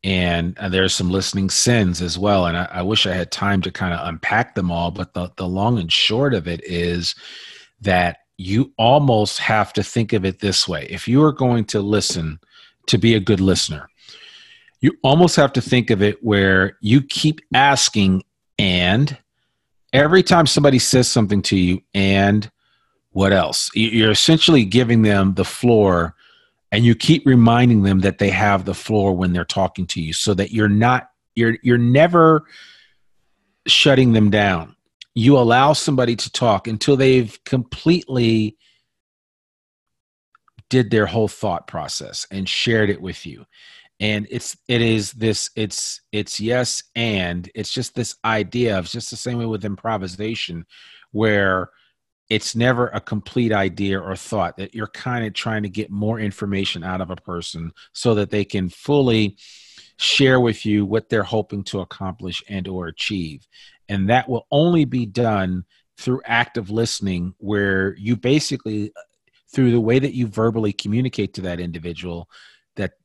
[0.05, 2.47] and, uh, and there's some listening sins as well.
[2.47, 5.33] And I, I wish I had time to kind of unpack them all, but the,
[5.37, 7.15] the long and short of it is
[7.81, 10.87] that you almost have to think of it this way.
[10.91, 12.39] If you are going to listen
[12.89, 13.89] to be a good listener,
[14.81, 18.25] you almost have to think of it where you keep asking
[18.59, 19.17] and
[19.95, 22.51] every time somebody says something to you and
[23.11, 23.71] what else?
[23.75, 26.17] You're essentially giving them the floor
[26.73, 30.13] and you keep reminding them that they have the floor when they're talking to you
[30.13, 32.43] so that you're not you're you're never
[33.69, 34.75] shutting them down.
[35.15, 38.57] You allow somebody to talk until they've completely
[40.69, 43.47] did their whole thought process and shared it with you
[44.01, 49.11] and it's it is this it's it's yes and it's just this idea of just
[49.11, 50.65] the same way with improvisation
[51.13, 51.71] where
[52.31, 56.19] it's never a complete idea or thought that you're kind of trying to get more
[56.19, 59.37] information out of a person so that they can fully
[59.99, 63.47] share with you what they're hoping to accomplish and or achieve.
[63.89, 65.65] And that will only be done
[65.99, 69.01] through active listening where you basically uh,
[69.55, 72.29] through the way that you verbally communicate to that individual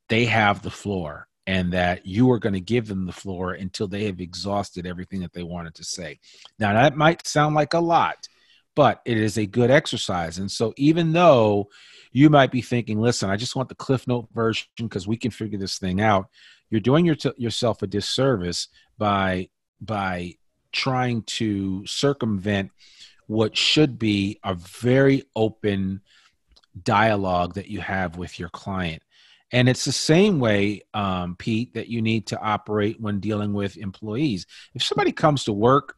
[0.10, 3.88] they have the floor and that you are going to give them the floor until
[3.88, 6.20] they have exhausted everything that they wanted to say
[6.60, 8.28] now that might sound like a lot
[8.80, 10.38] but it is a good exercise.
[10.38, 11.68] And so even though
[12.14, 15.32] you might be thinking, listen, I just want the Cliff Note version because we can
[15.32, 16.28] figure this thing out,
[16.70, 19.50] you're doing your t- yourself a disservice by
[19.82, 20.36] by
[20.72, 22.72] trying to circumvent
[23.28, 26.00] what should be a very open
[26.82, 29.04] dialogue that you have with your client.
[29.52, 33.78] And it's the same way, um, Pete, that you need to operate when dealing with
[33.78, 34.46] employees.
[34.76, 35.96] If somebody comes to work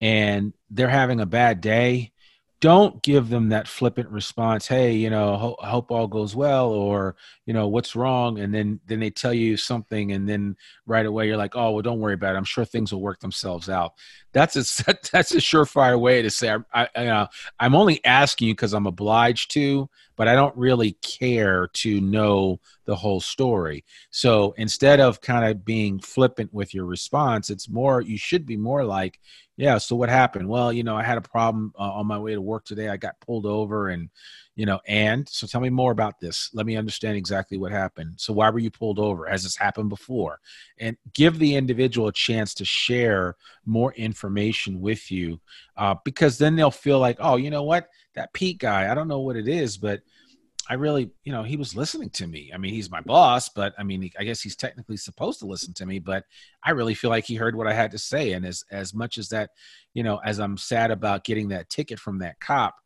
[0.00, 2.12] and they're having a bad day,
[2.60, 7.16] don't give them that flippant response hey you know ho- hope all goes well or
[7.50, 8.38] you know what's wrong?
[8.38, 11.82] And then then they tell you something and then right away you're like oh well
[11.82, 12.38] don't worry about it.
[12.38, 13.94] I'm sure things will work themselves out.
[14.32, 17.26] That's a that's a surefire way to say i, I uh,
[17.58, 22.60] i'm only asking you because i'm obliged to but i don't really care to know
[22.84, 23.84] the whole story.
[24.10, 28.56] So instead of kind of being flippant with your response it's more you should be
[28.56, 29.18] more like
[29.60, 30.48] yeah so what happened?
[30.48, 32.88] Well you know i had a problem uh, on my way to work today.
[32.88, 34.08] I got pulled over and
[34.56, 36.50] you know and so tell me more about this.
[36.54, 38.14] Let me understand exactly what happened.
[38.16, 39.26] So why were you pulled over?
[39.26, 40.40] Has this happened before?
[40.78, 45.40] And give the individual a chance to share more information with you
[45.76, 47.88] uh, because then they'll feel like oh you know what?
[48.14, 50.00] That pete guy i don't know what it is but
[50.68, 52.50] I really, you know, he was listening to me.
[52.54, 55.74] I mean, he's my boss, but I mean, I guess he's technically supposed to listen
[55.74, 56.24] to me, but
[56.62, 58.32] I really feel like he heard what I had to say.
[58.32, 59.50] And as, as much as that,
[59.94, 62.76] you know, as I'm sad about getting that ticket from that cop,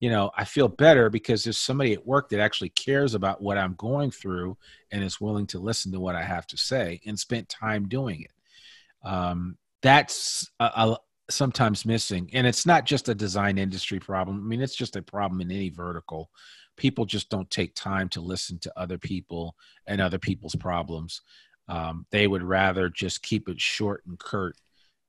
[0.00, 3.58] you know, I feel better because there's somebody at work that actually cares about what
[3.58, 4.56] I'm going through
[4.90, 8.22] and is willing to listen to what I have to say and spent time doing
[8.22, 9.08] it.
[9.08, 10.98] Um, that's a, a,
[11.30, 12.30] sometimes missing.
[12.32, 14.38] And it's not just a design industry problem.
[14.38, 16.30] I mean, it's just a problem in any vertical
[16.76, 19.54] people just don't take time to listen to other people
[19.86, 21.20] and other people's problems.
[21.68, 24.56] Um, they would rather just keep it short and curt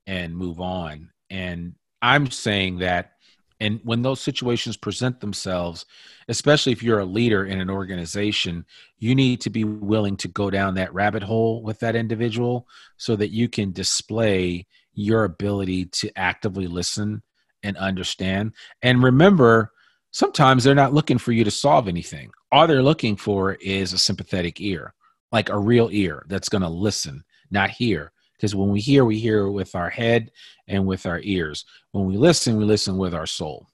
[0.07, 1.09] and move on.
[1.29, 3.11] And I'm saying that,
[3.59, 5.85] and when those situations present themselves,
[6.27, 8.65] especially if you're a leader in an organization,
[8.99, 13.15] you need to be willing to go down that rabbit hole with that individual so
[13.15, 17.21] that you can display your ability to actively listen
[17.63, 18.53] and understand.
[18.81, 19.71] And remember,
[20.15, 22.31] sometimes they're not looking for you to solve anything.
[22.49, 24.93] All they're looking for is a sympathetic ear,
[25.33, 28.13] like a real ear that's going to listen, not hear.
[28.37, 30.31] Because when we hear, we hear with our head
[30.69, 31.65] and with our ears.
[31.91, 33.67] When we listen, we listen with our soul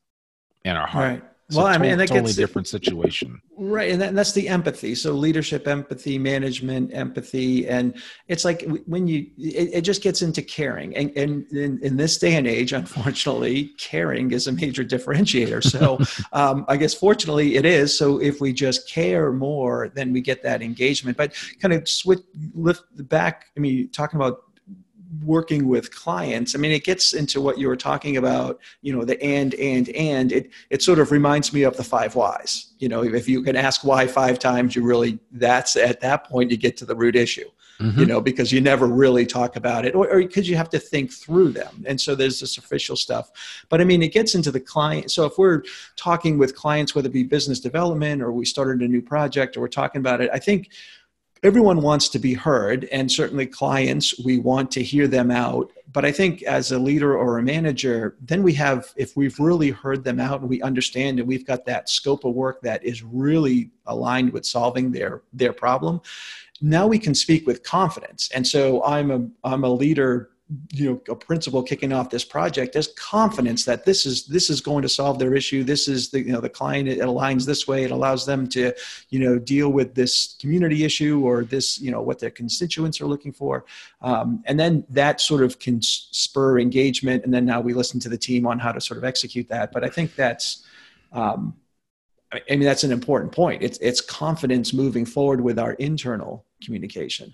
[0.66, 1.22] and our heart.
[1.22, 1.31] Right.
[1.56, 3.42] Well, I mean, to- totally gets, different situation.
[3.58, 4.96] Right, and, that, and, that's the empathy.
[4.96, 7.96] So leadership, empathy, management, empathy, and
[8.28, 10.96] it's like when you, it, it just gets into caring.
[10.96, 15.64] And, and in, in, this day and age, unfortunately, caring is a major differentiator.
[15.64, 16.00] So
[16.34, 17.98] um, I guess fortunately it is.
[17.98, 21.18] So if we just care more, then we get that engagement.
[21.18, 22.22] But kind of switch,
[22.54, 23.48] lift the back.
[23.58, 24.51] I mean, talking about
[25.24, 29.04] working with clients i mean it gets into what you were talking about you know
[29.04, 32.90] the and and and it it sort of reminds me of the five whys you
[32.90, 36.58] know if you can ask why five times you really that's at that point you
[36.58, 37.50] get to the root issue
[37.80, 38.00] mm-hmm.
[38.00, 41.12] you know because you never really talk about it or because you have to think
[41.12, 43.32] through them and so there's this official stuff
[43.70, 45.64] but i mean it gets into the client so if we're
[45.96, 49.62] talking with clients whether it be business development or we started a new project or
[49.62, 50.70] we're talking about it i think
[51.44, 55.72] everyone wants to be heard and certainly clients we want to hear them out.
[55.94, 59.72] But i think as a leader or a manager then we have if we've really
[59.72, 63.04] heard them out and we understand and we've got that scope of work that is
[63.04, 66.00] really aligned with solving their their problem
[66.62, 68.30] now we can speak with confidence.
[68.34, 70.30] And so i'm a i'm a leader
[70.72, 74.60] you know a principal kicking off this project has confidence that this is this is
[74.60, 75.64] going to solve their issue.
[75.64, 77.84] This is the you know the client it aligns this way.
[77.84, 78.74] It allows them to
[79.10, 83.06] you know deal with this community issue or this you know what their constituents are
[83.06, 83.66] looking for.
[84.02, 87.24] Um, and then that sort of can spur engagement.
[87.24, 89.72] And then now we listen to the team on how to sort of execute that.
[89.72, 90.66] But i think that's
[91.14, 91.56] um,
[92.34, 93.64] i mean that's an important point.
[93.64, 97.34] It's it's confidence moving forward with our internal communication.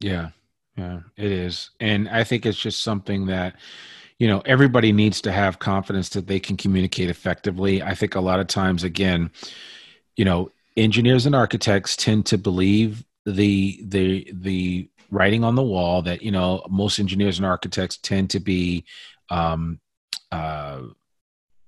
[0.00, 0.30] Yeah
[0.76, 1.70] yeah, it is.
[1.80, 3.56] And I think it's just something that,
[4.18, 7.82] you know, everybody needs to have confidence that they can communicate effectively.
[7.82, 9.30] I think a lot of times, again,
[10.16, 16.02] you know, engineers and architects tend to believe the the the writing on the wall
[16.02, 18.84] that you know most engineers and architects tend to be
[19.30, 19.78] um,
[20.32, 20.80] uh,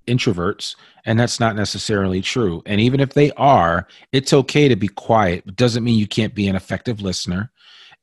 [0.06, 4.88] introverts and that's not necessarily true and even if they are it's okay to be
[4.88, 7.50] quiet it doesn't mean you can't be an effective listener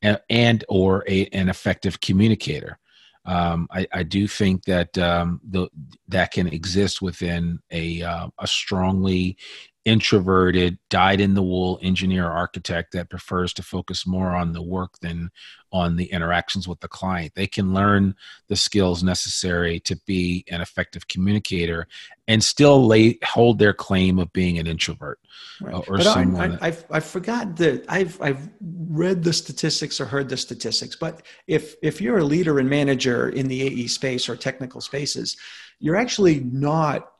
[0.03, 2.77] and, and or a, an effective communicator.
[3.25, 5.69] Um, I, I, do think that um, the,
[6.09, 9.37] that can exist within a, uh, a strongly
[9.85, 14.97] introverted, dyed in the wool engineer architect that prefers to focus more on the work
[14.99, 15.29] than
[15.73, 17.33] on the interactions with the client.
[17.35, 18.15] They can learn
[18.47, 21.87] the skills necessary to be an effective communicator
[22.27, 25.19] and still lay hold their claim of being an introvert
[25.59, 25.73] right.
[25.73, 26.57] Uh, or but someone.
[26.61, 31.23] I, I, I forgot that I've I've read the statistics or heard the statistics, but
[31.47, 35.35] if if you're a leader and manager in the AE space or technical spaces,
[35.79, 37.12] you're actually not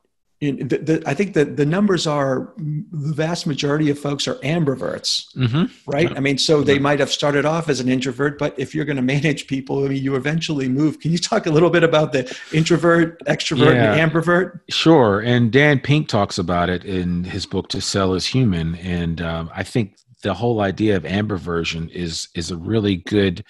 [0.44, 4.36] in, the, the, I think that the numbers are the vast majority of folks are
[4.36, 5.66] ambiverts, mm-hmm.
[5.90, 6.16] right?
[6.16, 8.98] I mean, so they might have started off as an introvert, but if you're going
[8.98, 11.00] to manage people, I mean, you eventually move.
[11.00, 14.60] Can you talk a little bit about the introvert, extrovert, yeah, and ambivert?
[14.70, 15.20] Sure.
[15.20, 19.50] And Dan Pink talks about it in his book "To Sell Is Human," and um,
[19.56, 23.44] I think the whole idea of ambiversion is is a really good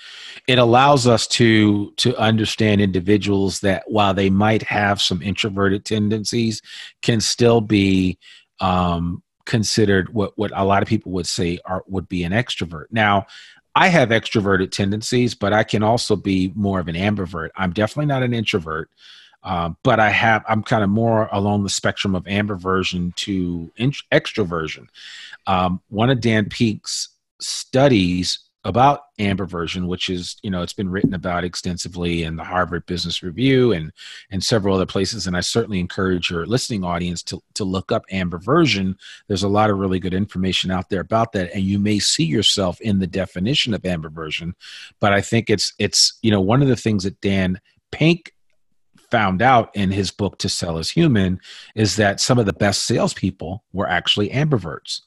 [0.47, 6.61] it allows us to to understand individuals that while they might have some introverted tendencies
[7.01, 8.17] can still be
[8.59, 12.85] um, considered what what a lot of people would say are would be an extrovert
[12.91, 13.25] now
[13.75, 17.49] I have extroverted tendencies, but I can also be more of an ambivert.
[17.55, 18.91] I'm definitely not an introvert,
[19.43, 24.03] uh, but I have I'm kind of more along the spectrum of ambiversion to int-
[24.11, 24.87] extroversion.
[25.47, 31.13] Um, one of Dan Pink's studies about ambiversion, which is you know it's been written
[31.13, 33.91] about extensively in the Harvard Business Review and
[34.31, 38.03] and several other places, and I certainly encourage your listening audience to to look up
[38.11, 38.95] ambiversion.
[39.27, 42.23] There's a lot of really good information out there about that, and you may see
[42.23, 44.53] yourself in the definition of ambiversion.
[45.01, 47.59] But I think it's it's you know one of the things that Dan
[47.91, 48.32] Pink
[49.13, 51.39] found out in his book to sell is human
[51.75, 55.01] is that some of the best salespeople were actually ambiverts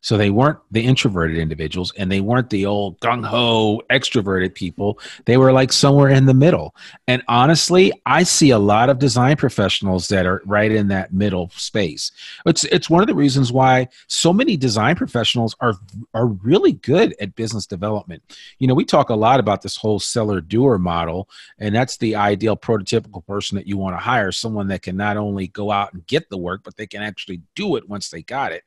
[0.00, 4.98] so they weren't the introverted individuals and they weren't the old gung ho extroverted people.
[5.26, 6.74] They were like somewhere in the middle.
[7.06, 11.50] And honestly, I see a lot of design professionals that are right in that middle
[11.50, 12.12] space.
[12.46, 15.74] It's it's one of the reasons why so many design professionals are
[16.14, 18.22] are really good at business development.
[18.58, 21.28] You know, we talk a lot about this whole seller doer model,
[21.58, 25.16] and that's the ideal prototypical person that you want to hire, someone that can not
[25.18, 28.22] only go out and get the work, but they can actually do it once they
[28.22, 28.64] got it.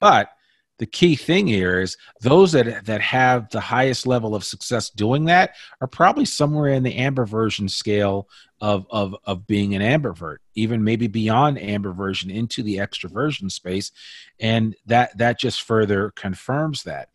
[0.00, 0.30] But
[0.78, 5.24] the key thing here is those that that have the highest level of success doing
[5.26, 8.28] that are probably somewhere in the ambiversion scale
[8.60, 13.92] of of of being an ambivert even maybe beyond ambiversion into the extroversion space
[14.40, 17.08] and that that just further confirms that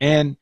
[0.00, 0.36] and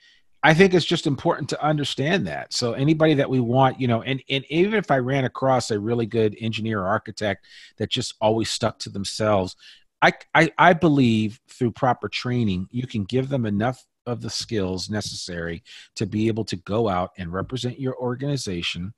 [0.47, 2.53] I think it's just important to understand that.
[2.53, 5.81] So anybody that we want, you know, and, and even if I ran across a
[5.81, 7.47] really good engineer or architect
[7.79, 9.57] that just always stuck to themselves,
[10.05, 14.91] I, I i believe through proper training you can give them enough of the skills
[14.91, 15.63] necessary
[15.97, 18.93] to be able to go out and represent your organization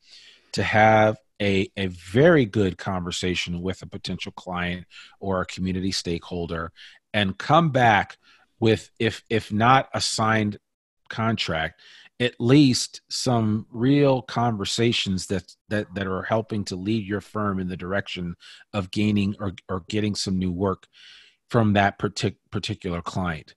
[0.53, 4.87] to have a, a very good conversation with a potential client
[5.21, 6.73] or a community stakeholder
[7.15, 8.19] and come back
[8.59, 10.59] with if if not a signed
[11.09, 11.81] contract
[12.19, 17.69] at least some real conversations that that that are helping to lead your firm in
[17.69, 18.35] the direction
[18.73, 20.87] of gaining or, or getting some new work
[21.51, 23.55] from that partic- particular client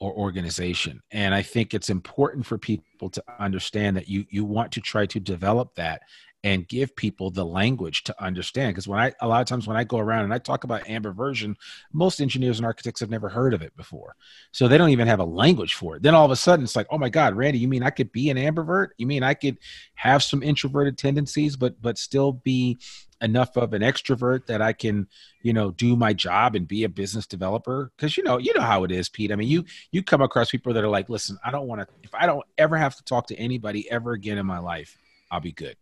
[0.00, 1.00] or organization.
[1.12, 5.06] And i think it's important for people to understand that you you want to try
[5.06, 6.02] to develop that
[6.42, 8.72] and give people the language to understand.
[8.72, 10.84] Because when I, a lot of times when I go around and I talk about
[10.84, 11.54] ambiversion,
[11.92, 14.16] most engineers and architects have never heard of it before.
[14.52, 16.02] So they don't even have a language for it.
[16.02, 18.10] Then all of a sudden it's like, oh my God, Randy, you mean I could
[18.10, 18.88] be an ambivert?
[18.96, 19.58] You mean I could
[19.96, 22.78] have some introverted tendencies, but, but still be
[23.20, 25.08] enough of an extrovert that I can,
[25.42, 27.92] you know, do my job and be a business developer.
[27.98, 29.30] Cause you know, you know how it is, Pete.
[29.30, 31.88] I mean, you, you come across people that are like, listen, I don't want to,
[32.02, 34.96] if I don't ever have to talk to anybody ever again in my life,
[35.30, 35.76] I'll be good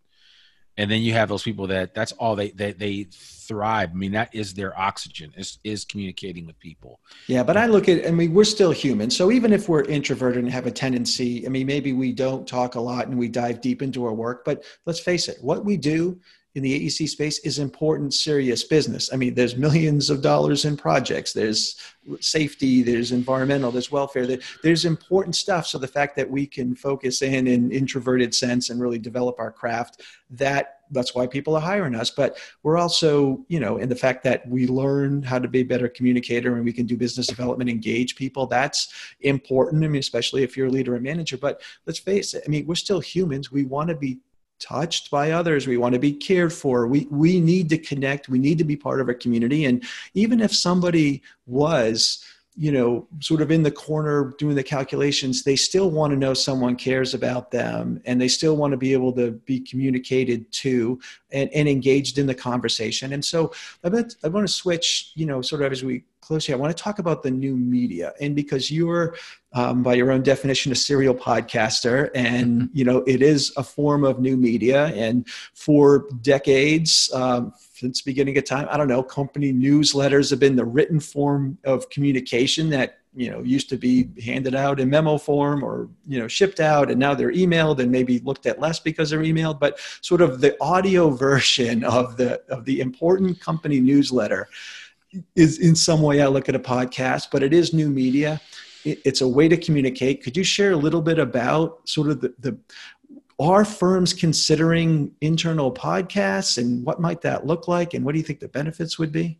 [0.78, 3.90] and then you have those people that that's all they they, they thrive.
[3.90, 7.00] I mean that is their oxygen is is communicating with people.
[7.26, 9.10] Yeah but i look at i mean we're still human.
[9.10, 12.76] So even if we're introverted and have a tendency i mean maybe we don't talk
[12.76, 15.76] a lot and we dive deep into our work but let's face it what we
[15.76, 16.18] do
[16.54, 19.12] in the AEC space is important, serious business.
[19.12, 21.32] I mean, there's millions of dollars in projects.
[21.32, 21.76] There's
[22.20, 24.26] safety, there's environmental, there's welfare.
[24.62, 25.66] There's important stuff.
[25.66, 29.52] So the fact that we can focus in an introverted sense and really develop our
[29.52, 32.10] craft, that that's why people are hiring us.
[32.10, 35.64] But we're also, you know, in the fact that we learn how to be a
[35.64, 38.46] better communicator and we can do business development, engage people.
[38.46, 38.88] That's
[39.20, 39.84] important.
[39.84, 41.36] I mean, especially if you're a leader and manager.
[41.36, 42.42] But let's face it.
[42.46, 43.52] I mean, we're still humans.
[43.52, 44.18] We want to be
[44.58, 45.66] touched by others.
[45.66, 46.86] We want to be cared for.
[46.86, 48.28] We we need to connect.
[48.28, 49.64] We need to be part of a community.
[49.64, 49.84] And
[50.14, 52.24] even if somebody was
[52.58, 56.34] you know sort of in the corner doing the calculations they still want to know
[56.34, 60.98] someone cares about them and they still want to be able to be communicated to
[61.30, 63.12] and, and engaged in the conversation.
[63.12, 63.52] And so
[63.84, 66.58] I, bet, I want to switch you know sort of as we close here i
[66.58, 69.14] want to talk about the new media and because you're
[69.54, 72.10] um, by your own definition, a serial podcaster.
[72.14, 72.76] And, mm-hmm.
[72.76, 74.86] you know, it is a form of new media.
[74.88, 80.56] And for decades, um, since beginning of time, I don't know, company newsletters have been
[80.56, 85.16] the written form of communication that, you know, used to be handed out in memo
[85.16, 86.90] form or, you know, shipped out.
[86.90, 89.58] And now they're emailed and maybe looked at less because they're emailed.
[89.58, 94.48] But sort of the audio version of the, of the important company newsletter
[95.34, 98.40] is in some way I look at a podcast, but it is new media
[98.84, 100.22] it's a way to communicate.
[100.22, 102.58] Could you share a little bit about sort of the, the
[103.40, 108.24] are firms considering internal podcasts and what might that look like and what do you
[108.24, 109.38] think the benefits would be?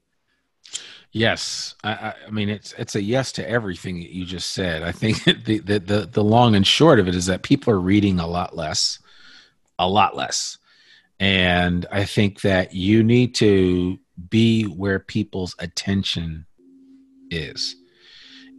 [1.10, 4.82] Yes, I, I, mean it's it's a yes to everything that you just said.
[4.82, 7.80] I think the, the the the long and short of it is that people are
[7.80, 8.98] reading a lot less,
[9.78, 10.58] a lot less,
[11.18, 13.98] and I think that you need to
[14.28, 16.46] be where people's attention
[17.30, 17.76] is.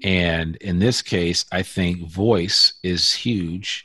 [0.03, 3.84] And in this case, I think voice is huge.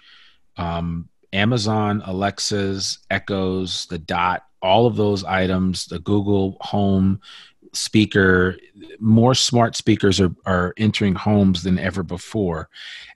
[0.56, 7.20] Um, Amazon, Alexa's, Echoes, the Dot, all of those items, the Google Home
[7.72, 8.56] speaker,
[9.00, 12.68] more smart speakers are, are entering homes than ever before.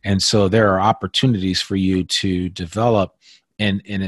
[0.05, 3.17] And so there are opportunities for you to develop
[3.61, 4.03] and, and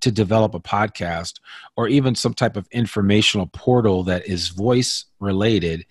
[0.00, 1.40] to develop a podcast
[1.76, 5.86] or even some type of informational portal that is voice related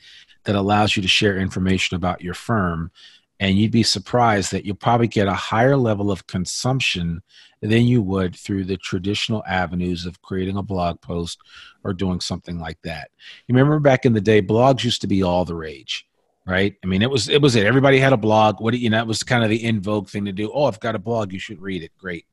[0.45, 2.91] that allows you to share information about your firm.
[3.39, 7.22] And you'd be surprised that you'll probably get a higher level of consumption
[7.62, 11.39] than you would through the traditional avenues of creating a blog post
[11.84, 13.12] or doing something like that.
[13.47, 16.07] You remember back in the day, blogs used to be all the rage
[16.48, 16.76] right?
[16.84, 17.66] I mean, it was it was it.
[17.66, 18.62] Everybody had a blog.
[18.62, 20.52] What you know, it was kind of the in vogue thing to do.
[20.52, 21.91] Oh, I've got a blog, you should read it.
[21.98, 22.26] Great.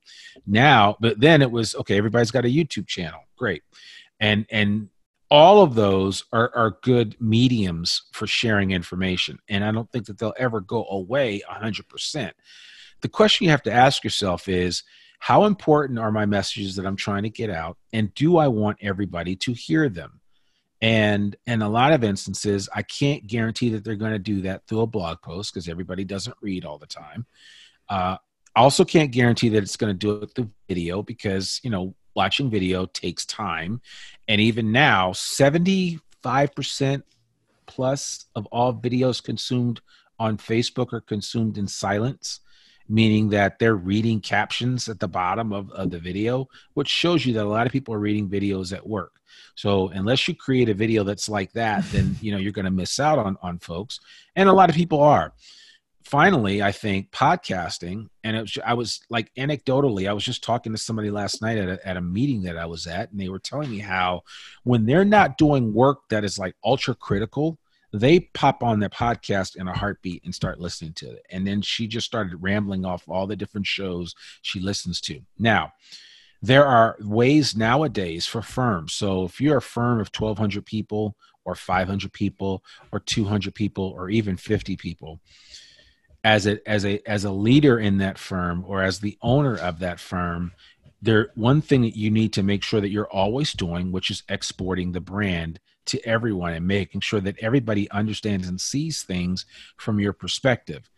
[0.46, 1.98] Now, but then it was okay.
[1.98, 3.20] Everybody's got a YouTube channel.
[3.36, 3.62] Great,
[4.20, 4.88] and and
[5.30, 9.38] all of those are, are good mediums for sharing information.
[9.48, 12.30] And I don't think that they'll ever go away 100%.
[13.00, 14.84] The question you have to ask yourself is
[15.18, 17.78] how important are my messages that I'm trying to get out?
[17.92, 20.20] And do I want everybody to hear them?
[20.84, 24.66] And in a lot of instances, I can't guarantee that they're going to do that
[24.66, 27.24] through a blog post because everybody doesn't read all the time.
[27.88, 28.18] Uh,
[28.54, 32.50] also can't guarantee that it's going to do it through video because you know watching
[32.50, 33.80] video takes time.
[34.28, 37.02] And even now, 75%
[37.64, 39.80] plus of all videos consumed
[40.18, 42.40] on Facebook are consumed in silence.
[42.88, 47.32] Meaning that they're reading captions at the bottom of, of the video, which shows you
[47.34, 49.12] that a lot of people are reading videos at work.
[49.54, 52.70] So unless you create a video that's like that, then you know you're going to
[52.70, 54.00] miss out on on folks,
[54.36, 55.32] and a lot of people are.
[56.02, 60.78] Finally, I think podcasting, and was, I was like anecdotally, I was just talking to
[60.78, 63.38] somebody last night at a, at a meeting that I was at, and they were
[63.38, 64.22] telling me how
[64.64, 67.58] when they're not doing work that is like ultra critical,
[67.94, 71.24] they pop on their podcast in a heartbeat and start listening to it.
[71.30, 75.20] And then she just started rambling off all the different shows she listens to.
[75.38, 75.72] Now,
[76.42, 78.94] there are ways nowadays for firms.
[78.94, 81.14] So if you're a firm of 1,200 people
[81.44, 85.20] or 500 people or 200 people or even 50 people,
[86.24, 89.78] as a as a as a leader in that firm or as the owner of
[89.78, 90.52] that firm,
[91.00, 94.24] there one thing that you need to make sure that you're always doing, which is
[94.28, 100.00] exporting the brand to everyone and making sure that everybody understands and sees things from
[100.00, 100.90] your perspective.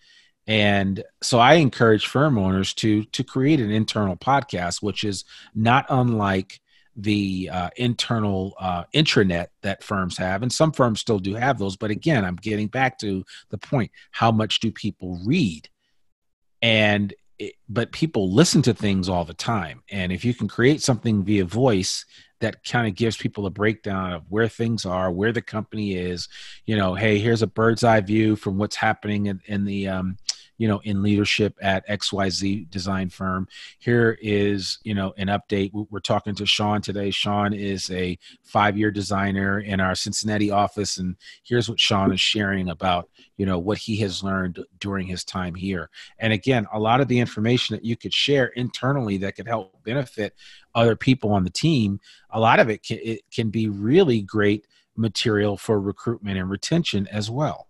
[0.46, 5.24] And so I encourage firm owners to to create an internal podcast, which is
[5.54, 6.60] not unlike
[6.94, 11.76] the uh, internal uh, intranet that firms have, and some firms still do have those.
[11.76, 15.68] But again, I'm getting back to the point: how much do people read?
[16.62, 20.80] And it, but people listen to things all the time, and if you can create
[20.80, 22.06] something via voice
[22.40, 26.28] that kind of gives people a breakdown of where things are, where the company is.
[26.64, 30.16] You know, hey, here's a bird's eye view from what's happening in, in the um,
[30.58, 33.48] you know in leadership at xyz design firm.
[33.78, 35.70] Here is you know an update.
[35.72, 37.10] We're talking to sean today.
[37.10, 42.20] Sean is a five year designer in our cincinnati office and here's what sean is
[42.20, 45.90] sharing about you know what he has learned during his time here.
[46.18, 49.82] And again a lot of the information that you could share internally that could help
[49.84, 50.34] benefit
[50.74, 52.00] other people on the team
[52.30, 57.06] a lot of it can, it can be really great material for recruitment and retention
[57.08, 57.68] as well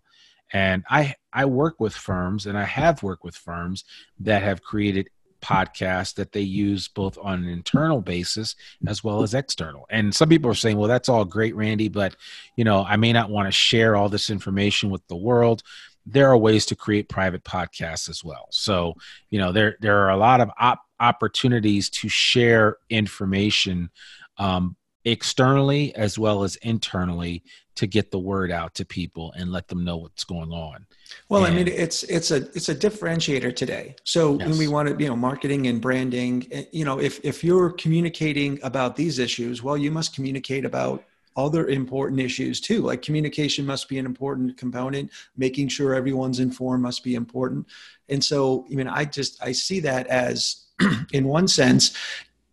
[0.57, 3.85] and I I work with firms and I have worked with firms
[4.21, 5.11] that have created
[5.43, 8.57] podcasts that they use both on an internal basis
[8.89, 9.85] as well as external.
[9.91, 12.17] And some people are saying, "Well, that's all great, Randy, but
[12.57, 15.63] you know, I may not want to share all this information with the world."
[16.07, 18.47] There are ways to create private podcasts as well.
[18.51, 18.95] So,
[19.29, 23.91] you know, there there are a lot of op- opportunities to share information
[24.39, 24.77] um,
[25.07, 27.43] externally as well as internally
[27.77, 30.85] to get the word out to people and let them know what's going on.
[31.29, 33.95] Well, and, I mean, it's it's a it's a differentiator today.
[34.05, 34.49] So yes.
[34.49, 37.71] when we want to, you know, marketing and branding, eh, you know, if if you're
[37.71, 41.05] communicating about these issues, well, you must communicate about
[41.37, 42.81] other important issues too.
[42.81, 45.13] Like communication must be an important component.
[45.37, 47.67] Making sure everyone's informed must be important.
[48.09, 50.65] And so, I mean, I just I see that as,
[51.13, 51.95] in one sense,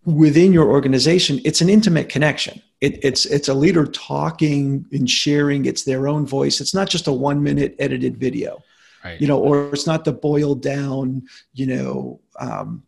[0.05, 2.61] within your organization, it's an intimate connection.
[2.81, 5.65] It, it's it's a leader talking and sharing.
[5.65, 6.59] It's their own voice.
[6.59, 8.61] It's not just a one minute edited video,
[9.03, 9.19] right.
[9.19, 11.23] you know, or it's not the boiled down,
[11.53, 12.83] you know, um,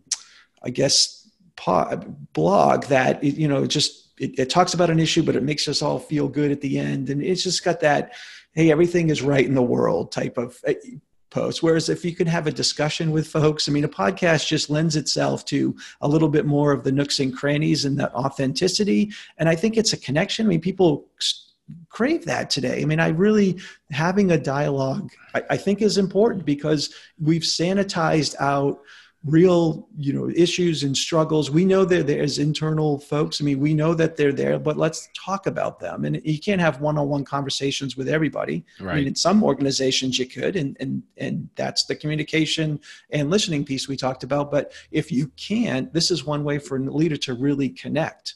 [0.63, 1.21] I guess
[2.33, 5.81] blog that you know just it, it talks about an issue, but it makes us
[5.81, 8.13] all feel good at the end, and it's just got that
[8.53, 10.59] hey everything is right in the world type of
[11.35, 11.61] post.
[11.61, 14.95] Whereas if you can have a discussion with folks, I mean, a podcast just lends
[14.95, 19.11] itself to a little bit more of the nooks and crannies and that authenticity.
[19.37, 20.45] And I think it's a connection.
[20.45, 21.07] I mean, people
[21.89, 22.81] crave that today.
[22.81, 23.59] I mean, I really
[23.91, 28.79] having a dialogue, I, I think is important because we've sanitized out
[29.25, 31.49] real you know issues and struggles.
[31.49, 33.41] We know that there's internal folks.
[33.41, 36.05] I mean we know that they're there but let's talk about them.
[36.05, 38.63] And you can't have one-on-one conversations with everybody.
[38.79, 38.93] Right.
[38.93, 43.65] i mean in some organizations you could and and and that's the communication and listening
[43.65, 44.51] piece we talked about.
[44.51, 48.35] But if you can't this is one way for a leader to really connect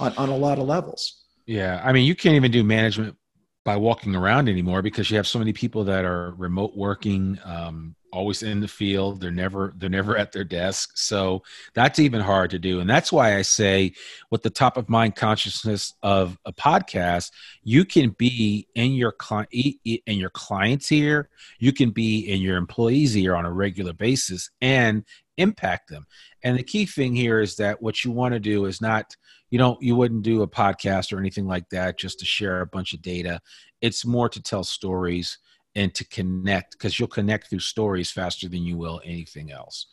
[0.00, 1.24] on, on a lot of levels.
[1.46, 1.80] Yeah.
[1.84, 3.16] I mean you can't even do management
[3.64, 7.94] by walking around anymore because you have so many people that are remote working um,
[8.14, 9.20] always in the field.
[9.20, 10.92] They're never they're never at their desk.
[10.94, 11.42] So
[11.74, 12.80] that's even hard to do.
[12.80, 13.92] And that's why i say
[14.30, 17.30] with the top of mind consciousness of a podcast
[17.64, 21.28] you can be in your client in your clients ear.
[21.58, 25.04] You can be in your employees ear on a regular basis and
[25.36, 26.06] impact them.
[26.44, 29.16] And the key thing here is that what you want to do is not
[29.50, 32.66] you don't you wouldn't do a podcast or anything like that just to share a
[32.66, 33.40] bunch of data.
[33.80, 35.38] It's more to tell stories
[35.76, 39.86] and to connect because you'll connect through stories faster than you will anything else.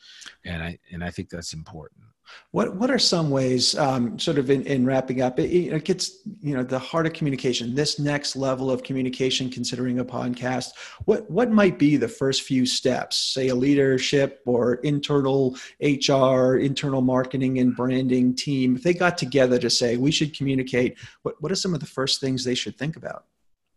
[0.45, 2.03] And i and i think that's important.
[2.51, 6.19] What what are some ways um, sort of in, in wrapping up it, it, gets
[6.41, 10.69] you know the heart of communication this next level of communication considering a podcast
[11.05, 13.17] what what might be the first few steps?
[13.17, 19.57] Say a leadership or internal hr internal marketing and branding team if they got together
[19.59, 22.77] to say we should communicate what, what are some of the first things they should
[22.77, 23.25] think about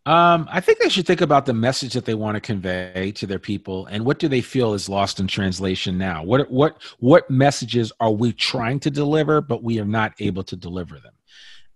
[0.07, 3.27] Um, I think they should think about the message that they want to convey to
[3.27, 6.23] their people, and what do they feel is lost in translation now.
[6.23, 10.57] What what what messages are we trying to deliver, but we are not able to
[10.57, 11.15] deliver them,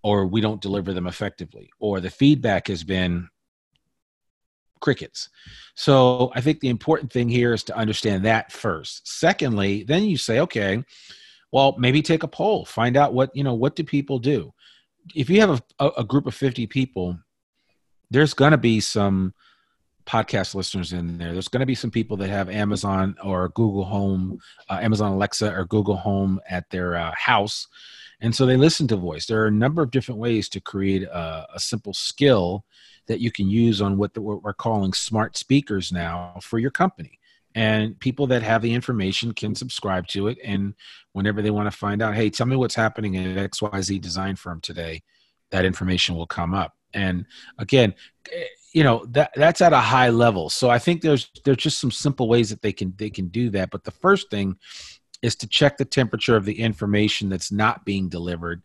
[0.03, 3.31] or we don't deliver them effectively, or the feedback has been
[4.81, 5.31] crickets.
[5.74, 9.09] So I think the important thing here is to understand that first.
[9.09, 10.85] Secondly, then you say, okay,
[11.51, 13.55] well, maybe take a poll, find out what you know.
[13.55, 14.53] What do people do?
[15.14, 17.18] If you have a, a group of fifty people
[18.11, 19.35] there's going to be some
[20.09, 21.33] podcast listeners in there.
[21.33, 24.41] There's going to be some people that have Amazon or Google Home,
[24.71, 27.67] uh, Amazon Alexa or Google Home at their uh, house.
[28.21, 29.27] And so they listen to voice.
[29.27, 32.65] There are a number of different ways to create a, a simple skill
[33.07, 36.71] that you can use on what, the, what we're calling smart speakers now for your
[36.71, 37.19] company.
[37.55, 40.39] And people that have the information can subscribe to it.
[40.43, 40.75] And
[41.13, 44.61] whenever they want to find out, hey, tell me what's happening at XYZ design firm
[44.61, 45.03] today,
[45.51, 47.24] that information will come up and
[47.59, 47.95] again
[48.32, 50.51] eh, you know that that's at a high level.
[50.51, 53.51] So i think there's there's just some simple ways that they can they can do
[53.51, 53.70] that.
[53.70, 54.57] But the first thing
[55.22, 58.62] is to check the temperature of the information that's not being delivered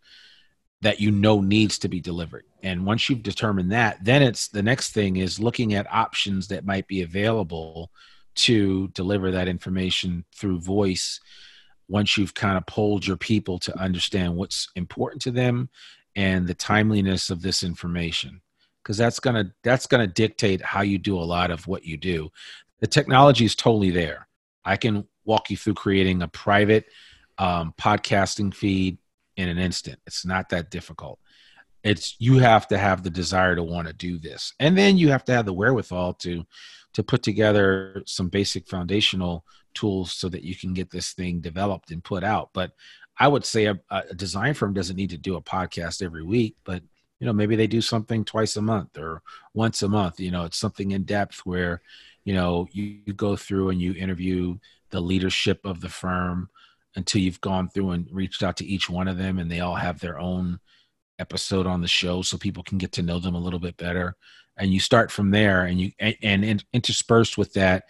[0.82, 2.43] that you know needs to be delivered.
[2.61, 6.65] And once you've determined that then it's the next thing is looking at options that
[6.65, 7.89] might be available
[8.36, 11.19] to deliver that information through voice
[11.88, 15.69] once you've kind of polled your people to understand what's important to them
[16.16, 18.41] and the timeliness of this information
[18.84, 21.86] because that's going to that's going to dictate how you do a lot of what
[21.86, 22.30] you do.
[22.80, 24.28] The technology is totally there.
[24.66, 26.86] I can walk you through creating a private
[27.38, 28.97] um, podcasting feed
[29.38, 29.99] in an instant.
[30.05, 31.20] It's not that difficult.
[31.84, 34.53] It's you have to have the desire to want to do this.
[34.59, 36.43] And then you have to have the wherewithal to
[36.93, 41.89] to put together some basic foundational tools so that you can get this thing developed
[41.91, 42.51] and put out.
[42.53, 42.72] But
[43.20, 46.55] I would say a, a, design firm doesn't need to do a podcast every week,
[46.64, 46.82] but
[47.20, 49.22] you know maybe they do something twice a month or
[49.53, 50.20] once a month.
[50.20, 51.82] You know, it's something in depth where
[52.24, 54.57] you know you, you go through and you interview
[54.89, 56.49] the leadership of the firm
[56.95, 59.76] until you've gone through and reached out to each one of them, and they all
[59.76, 60.59] have their own
[61.20, 64.16] episode on the show, so people can get to know them a little bit better.
[64.57, 67.86] And you start from there, and you and, and interspersed with that,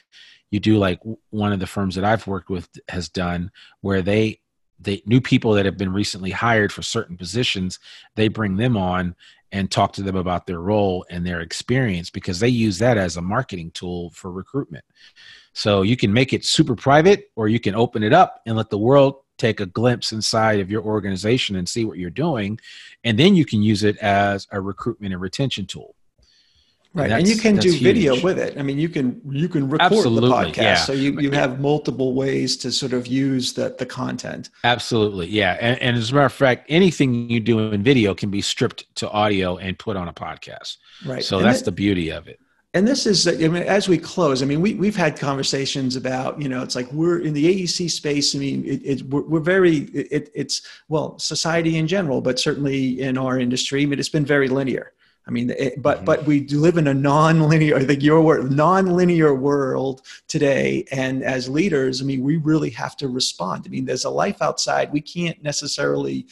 [0.52, 1.00] you do like
[1.30, 3.52] one of the firms that I've worked with has done,
[3.82, 4.40] where they
[4.84, 7.80] they new people that have been recently hired for certain positions
[8.16, 9.16] they bring them on
[9.54, 13.18] and talk to them about their role and their experience because they use that as
[13.18, 14.84] a marketing tool for recruitment.
[15.54, 18.72] So you can make it super private or you can open it up and let
[18.72, 22.60] the world take a glimpse inside of your organization and see what you're doing.
[23.04, 25.96] And then you can use it as a recruitment and retention tool
[26.96, 27.82] Right, and, and you can do huge.
[27.82, 28.56] video with it.
[28.56, 30.76] I mean, you can you can record Absolutely, the podcast, yeah.
[30.76, 34.52] so you, you have multiple ways to sort of use the the content.
[34.64, 35.58] Absolutely, yeah.
[35.60, 38.94] And, and, as a matter of fact, anything you do in video can be stripped
[38.98, 40.78] to audio and put on a podcast.
[41.04, 41.24] Right.
[41.24, 42.40] So and that's the beauty of it.
[42.76, 46.42] And this is, I mean, as we close, I mean, we, we've had conversations about,
[46.42, 48.36] you know, it's like we're in the AEC space.
[48.36, 53.00] I mean, it, it we're, we're, very, it, it's, well, society in general, but certainly
[53.00, 54.94] in our industry, I mean, it's been very linear
[55.26, 56.06] I mean, it, but mm-hmm.
[56.06, 61.48] but we live in a non-linear, I think your word, non-linear world today, and as
[61.48, 63.64] leaders, I mean, we really have to respond.
[63.66, 64.92] I mean, there's a life outside.
[64.92, 66.28] We can't necessarily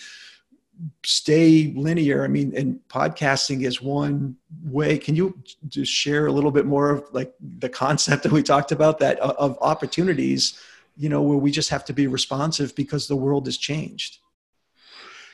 [1.06, 2.24] stay linear.
[2.24, 4.98] I mean, and podcasting is one way.
[4.98, 5.38] Can you
[5.70, 9.20] just share a little bit more of like the concept that we talked about that
[9.20, 10.60] of opportunities?
[10.98, 14.18] You know, where we just have to be responsive because the world has changed.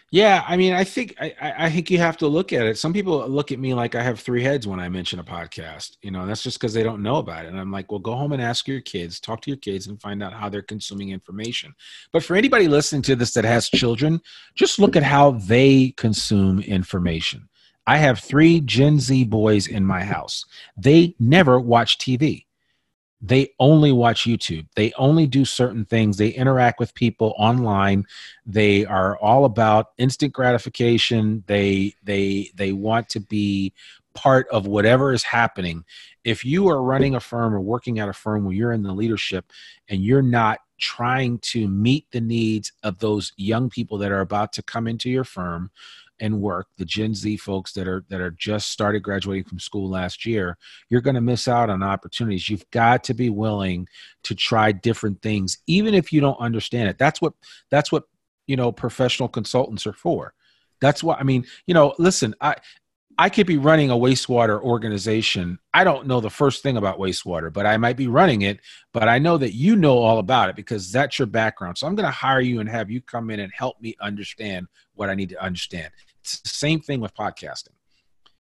[0.10, 2.78] Yeah, I mean, I think I, I think you have to look at it.
[2.78, 5.98] Some people look at me like I have three heads when I mention a podcast.
[6.02, 7.50] You know, that's just because they don't know about it.
[7.50, 10.02] And I'm like, well, go home and ask your kids, talk to your kids, and
[10.02, 11.74] find out how they're consuming information.
[12.14, 14.22] But for anybody listening to this that has children,
[14.56, 17.50] just look at how they consume information.
[17.86, 20.46] I have three Gen Z boys in my house.
[20.78, 22.47] They never watch TV
[23.20, 24.68] they only watch YouTube.
[24.76, 26.18] They only do certain things.
[26.18, 28.06] They interact with people online.
[28.46, 31.44] They are all about instant gratification.
[31.48, 33.74] They they they want to be
[34.14, 35.84] part of whatever is happening.
[36.24, 38.94] If you are running a firm or working at a firm where you're in the
[38.94, 39.52] leadership
[39.90, 44.54] and you're not trying to meet the needs of those young people that are about
[44.54, 45.72] to come into your firm,
[46.20, 49.90] and work the gen z folks that are that are just started graduating from school
[49.90, 50.58] last year
[50.90, 53.88] you're going to miss out on opportunities you've got to be willing
[54.24, 57.34] to try different things even if you don't understand it that's what
[57.70, 58.04] that's what
[58.48, 60.34] you know professional consultants are for
[60.80, 62.56] that's what i mean you know listen i
[63.20, 65.58] I could be running a wastewater organization.
[65.74, 68.60] I don't know the first thing about wastewater, but I might be running it.
[68.94, 71.80] But I know that you know all about it because that's your background.
[71.80, 74.68] So I'm going to hire you and have you come in and help me understand
[74.94, 75.92] what I need to understand.
[76.34, 77.76] It's the same thing with podcasting.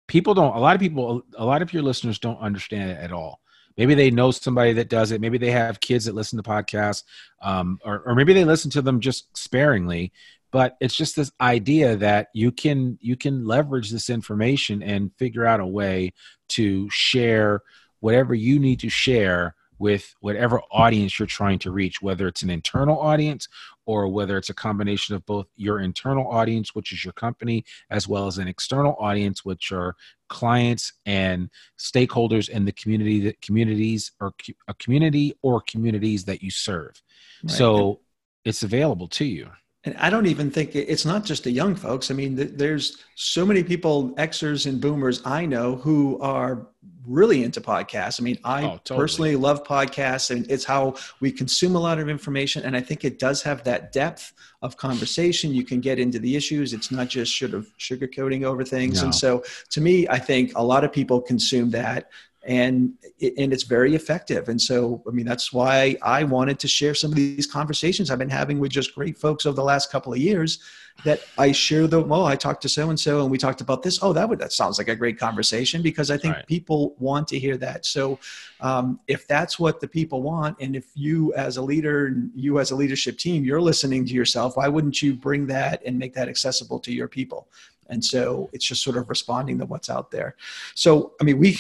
[0.08, 3.12] people don't a lot of people a lot of your listeners don't understand it at
[3.12, 3.42] all
[3.78, 7.04] maybe they know somebody that does it maybe they have kids that listen to podcasts
[7.42, 10.12] um, or, or maybe they listen to them just sparingly
[10.52, 15.46] but it's just this idea that you can you can leverage this information and figure
[15.46, 16.12] out a way
[16.50, 17.62] to share
[18.00, 22.50] whatever you need to share with whatever audience you're trying to reach, whether it's an
[22.50, 23.48] internal audience
[23.86, 28.08] or whether it's a combination of both your internal audience, which is your company, as
[28.08, 29.96] well as an external audience, which are
[30.28, 34.34] clients and stakeholders in the community that communities or
[34.68, 37.02] a community or communities that you serve.
[37.44, 37.52] Right.
[37.52, 38.00] So
[38.44, 39.50] it's available to you
[39.86, 42.10] and I don't even think it's not just the young folks.
[42.10, 46.68] I mean, there's so many people, Xers and Boomers, I know who are
[47.06, 48.20] really into podcasts.
[48.20, 49.00] I mean, I oh, totally.
[49.00, 52.64] personally love podcasts, and it's how we consume a lot of information.
[52.64, 54.34] And I think it does have that depth
[54.64, 55.54] of conversation.
[55.54, 56.74] You can get into the issues.
[56.74, 59.02] It's not just sort of sugarcoating over things.
[59.02, 59.06] No.
[59.06, 62.10] And so, to me, I think a lot of people consume that
[62.46, 64.50] and and it's very effective.
[64.50, 68.20] And so i mean that's why i wanted to share some of these conversations i've
[68.20, 70.60] been having with just great folks over the last couple of years
[71.04, 73.84] that i share the oh i talked to so and so and we talked about
[73.84, 74.00] this.
[74.02, 76.48] Oh that would that sounds like a great conversation because i think right.
[76.48, 77.86] people want to hear that.
[77.86, 78.20] So
[78.62, 82.72] um, if that's what the people want and if you as a leader you as
[82.72, 86.30] a leadership team you're listening to yourself why wouldn't you bring that and make that
[86.30, 87.50] accessible to your people?
[87.88, 90.36] And so it's just sort of responding to what's out there.
[90.76, 91.58] So i mean we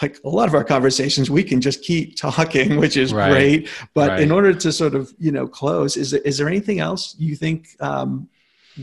[0.00, 3.30] like a lot of our conversations we can just keep talking which is right.
[3.30, 4.20] great but right.
[4.20, 7.36] in order to sort of you know close is there, is there anything else you
[7.36, 8.28] think um,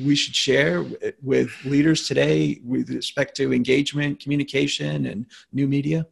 [0.05, 0.86] we should share
[1.22, 6.05] with leaders today with respect to engagement communication and new media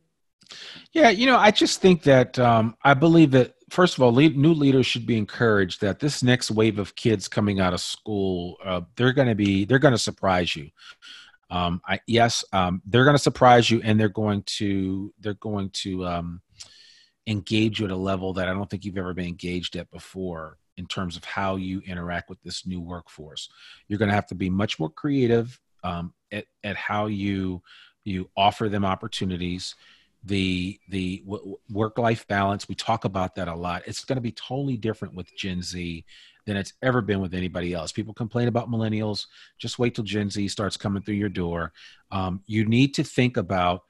[0.94, 4.38] yeah you know i just think that um, i believe that first of all lead,
[4.38, 8.58] new leaders should be encouraged that this next wave of kids coming out of school
[8.66, 10.70] uh, they're going to be they're going to surprise you
[11.50, 15.70] um, I, yes, um, they're going to surprise you, and they're going to they're going
[15.72, 16.42] to um,
[17.26, 20.58] engage you at a level that I don't think you've ever been engaged at before
[20.78, 23.50] in terms of how you interact with this new workforce.
[23.88, 27.62] You're going to have to be much more creative um, at, at how you
[28.04, 29.76] you offer them opportunities
[30.24, 34.22] the the w- work life balance we talk about that a lot it's going to
[34.22, 36.04] be totally different with gen z
[36.48, 37.92] than it's ever been with anybody else.
[37.92, 39.28] People complain about millennials.
[39.60, 41.74] Just wait till Gen Z starts coming through your door.
[42.10, 43.84] Um, you need to think about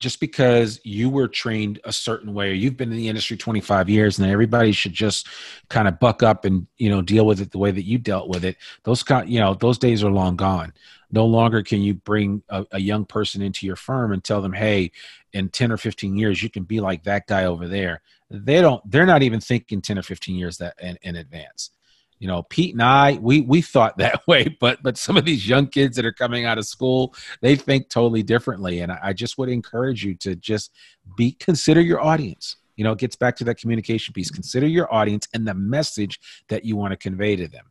[0.00, 3.88] just because you were trained a certain way or you've been in the industry 25
[3.88, 5.26] years and everybody should just
[5.68, 8.28] kind of buck up and you know deal with it the way that you dealt
[8.28, 10.72] with it those you know those days are long gone
[11.10, 14.52] no longer can you bring a, a young person into your firm and tell them
[14.52, 14.88] hey
[15.32, 18.88] in 10 or 15 years you can be like that guy over there they don't
[18.88, 21.70] they're not even thinking 10 or 15 years that in, in advance
[22.18, 25.48] you know pete and i we we thought that way but but some of these
[25.48, 28.80] young kids that are coming out of school they think totally differently.
[28.80, 30.72] And i just would encourage you to just
[31.16, 32.56] be consider your audience.
[32.76, 34.30] You know it gets back to that communication piece.
[34.30, 37.64] Consider your audience and the message that you want to convey to them.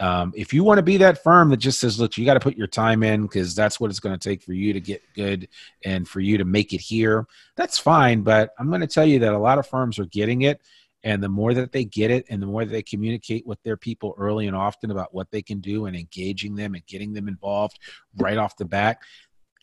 [0.00, 2.40] Um, if you want to be that firm that just says look you got to
[2.40, 5.02] put your time in because that's what it's going to take for you to get
[5.14, 5.48] good
[5.84, 9.20] and for you to make it here that's fine but i'm going to tell you
[9.20, 10.60] that a lot of firms are getting it
[11.04, 13.76] and the more that they get it and the more that they communicate with their
[13.76, 17.28] people early and often about what they can do and engaging them and getting them
[17.28, 17.78] involved
[18.16, 18.98] right off the bat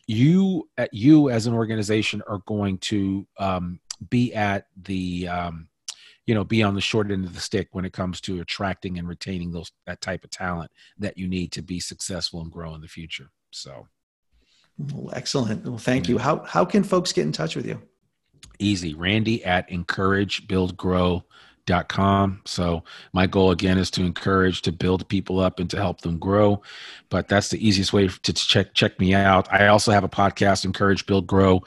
[0.06, 3.80] you at you as an organization are going to um,
[4.10, 5.68] be at the um,
[6.26, 8.98] you know be on the short end of the stick when it comes to attracting
[8.98, 12.74] and retaining those that type of talent that you need to be successful and grow
[12.74, 13.30] in the future.
[13.50, 13.86] So.
[14.78, 15.64] Well, excellent.
[15.64, 16.12] Well thank yeah.
[16.12, 17.80] you how how can folks get in touch with you
[18.62, 18.94] easy.
[18.94, 22.40] Randy at encouragebuildgrow.com.
[22.44, 26.18] So my goal again is to encourage, to build people up and to help them
[26.18, 26.62] grow.
[27.08, 29.52] But that's the easiest way to check check me out.
[29.52, 31.62] I also have a podcast, Encourage Build Grow.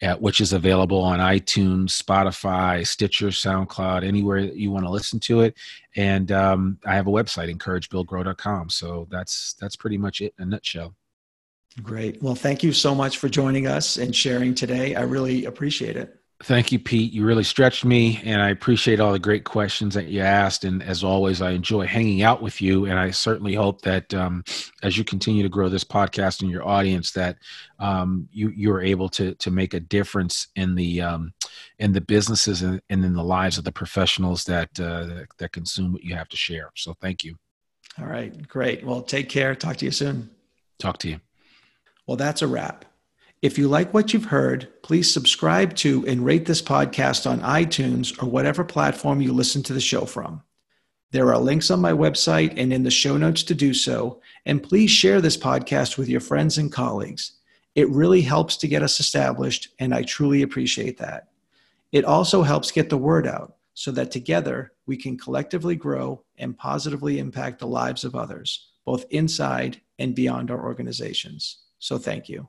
[0.00, 5.42] At, which is available on iTunes, Spotify, Stitcher, SoundCloud, anywhere you want to listen to
[5.42, 5.56] it.
[5.94, 8.70] And um, I have a website, encouragebuildgrow.com.
[8.70, 10.96] So that's that's pretty much it in a nutshell.
[11.80, 12.22] Great.
[12.22, 14.94] Well, thank you so much for joining us and sharing today.
[14.94, 16.21] I really appreciate it.
[16.44, 17.12] Thank you, Pete.
[17.12, 20.64] You really stretched me, and I appreciate all the great questions that you asked.
[20.64, 22.86] And as always, I enjoy hanging out with you.
[22.86, 24.42] And I certainly hope that um,
[24.82, 27.36] as you continue to grow this podcast and your audience, that
[27.78, 31.32] um, you you are able to to make a difference in the um,
[31.78, 35.52] in the businesses and, and, in the lives of the professionals that, uh, that that
[35.52, 36.72] consume what you have to share.
[36.74, 37.36] So, thank you.
[38.00, 38.84] All right, great.
[38.84, 39.54] Well, take care.
[39.54, 40.28] Talk to you soon.
[40.80, 41.20] Talk to you.
[42.08, 42.84] Well, that's a wrap.
[43.42, 48.22] If you like what you've heard, please subscribe to and rate this podcast on iTunes
[48.22, 50.44] or whatever platform you listen to the show from.
[51.10, 54.62] There are links on my website and in the show notes to do so, and
[54.62, 57.32] please share this podcast with your friends and colleagues.
[57.74, 61.26] It really helps to get us established, and I truly appreciate that.
[61.90, 66.56] It also helps get the word out so that together we can collectively grow and
[66.56, 71.58] positively impact the lives of others, both inside and beyond our organizations.
[71.80, 72.48] So, thank you.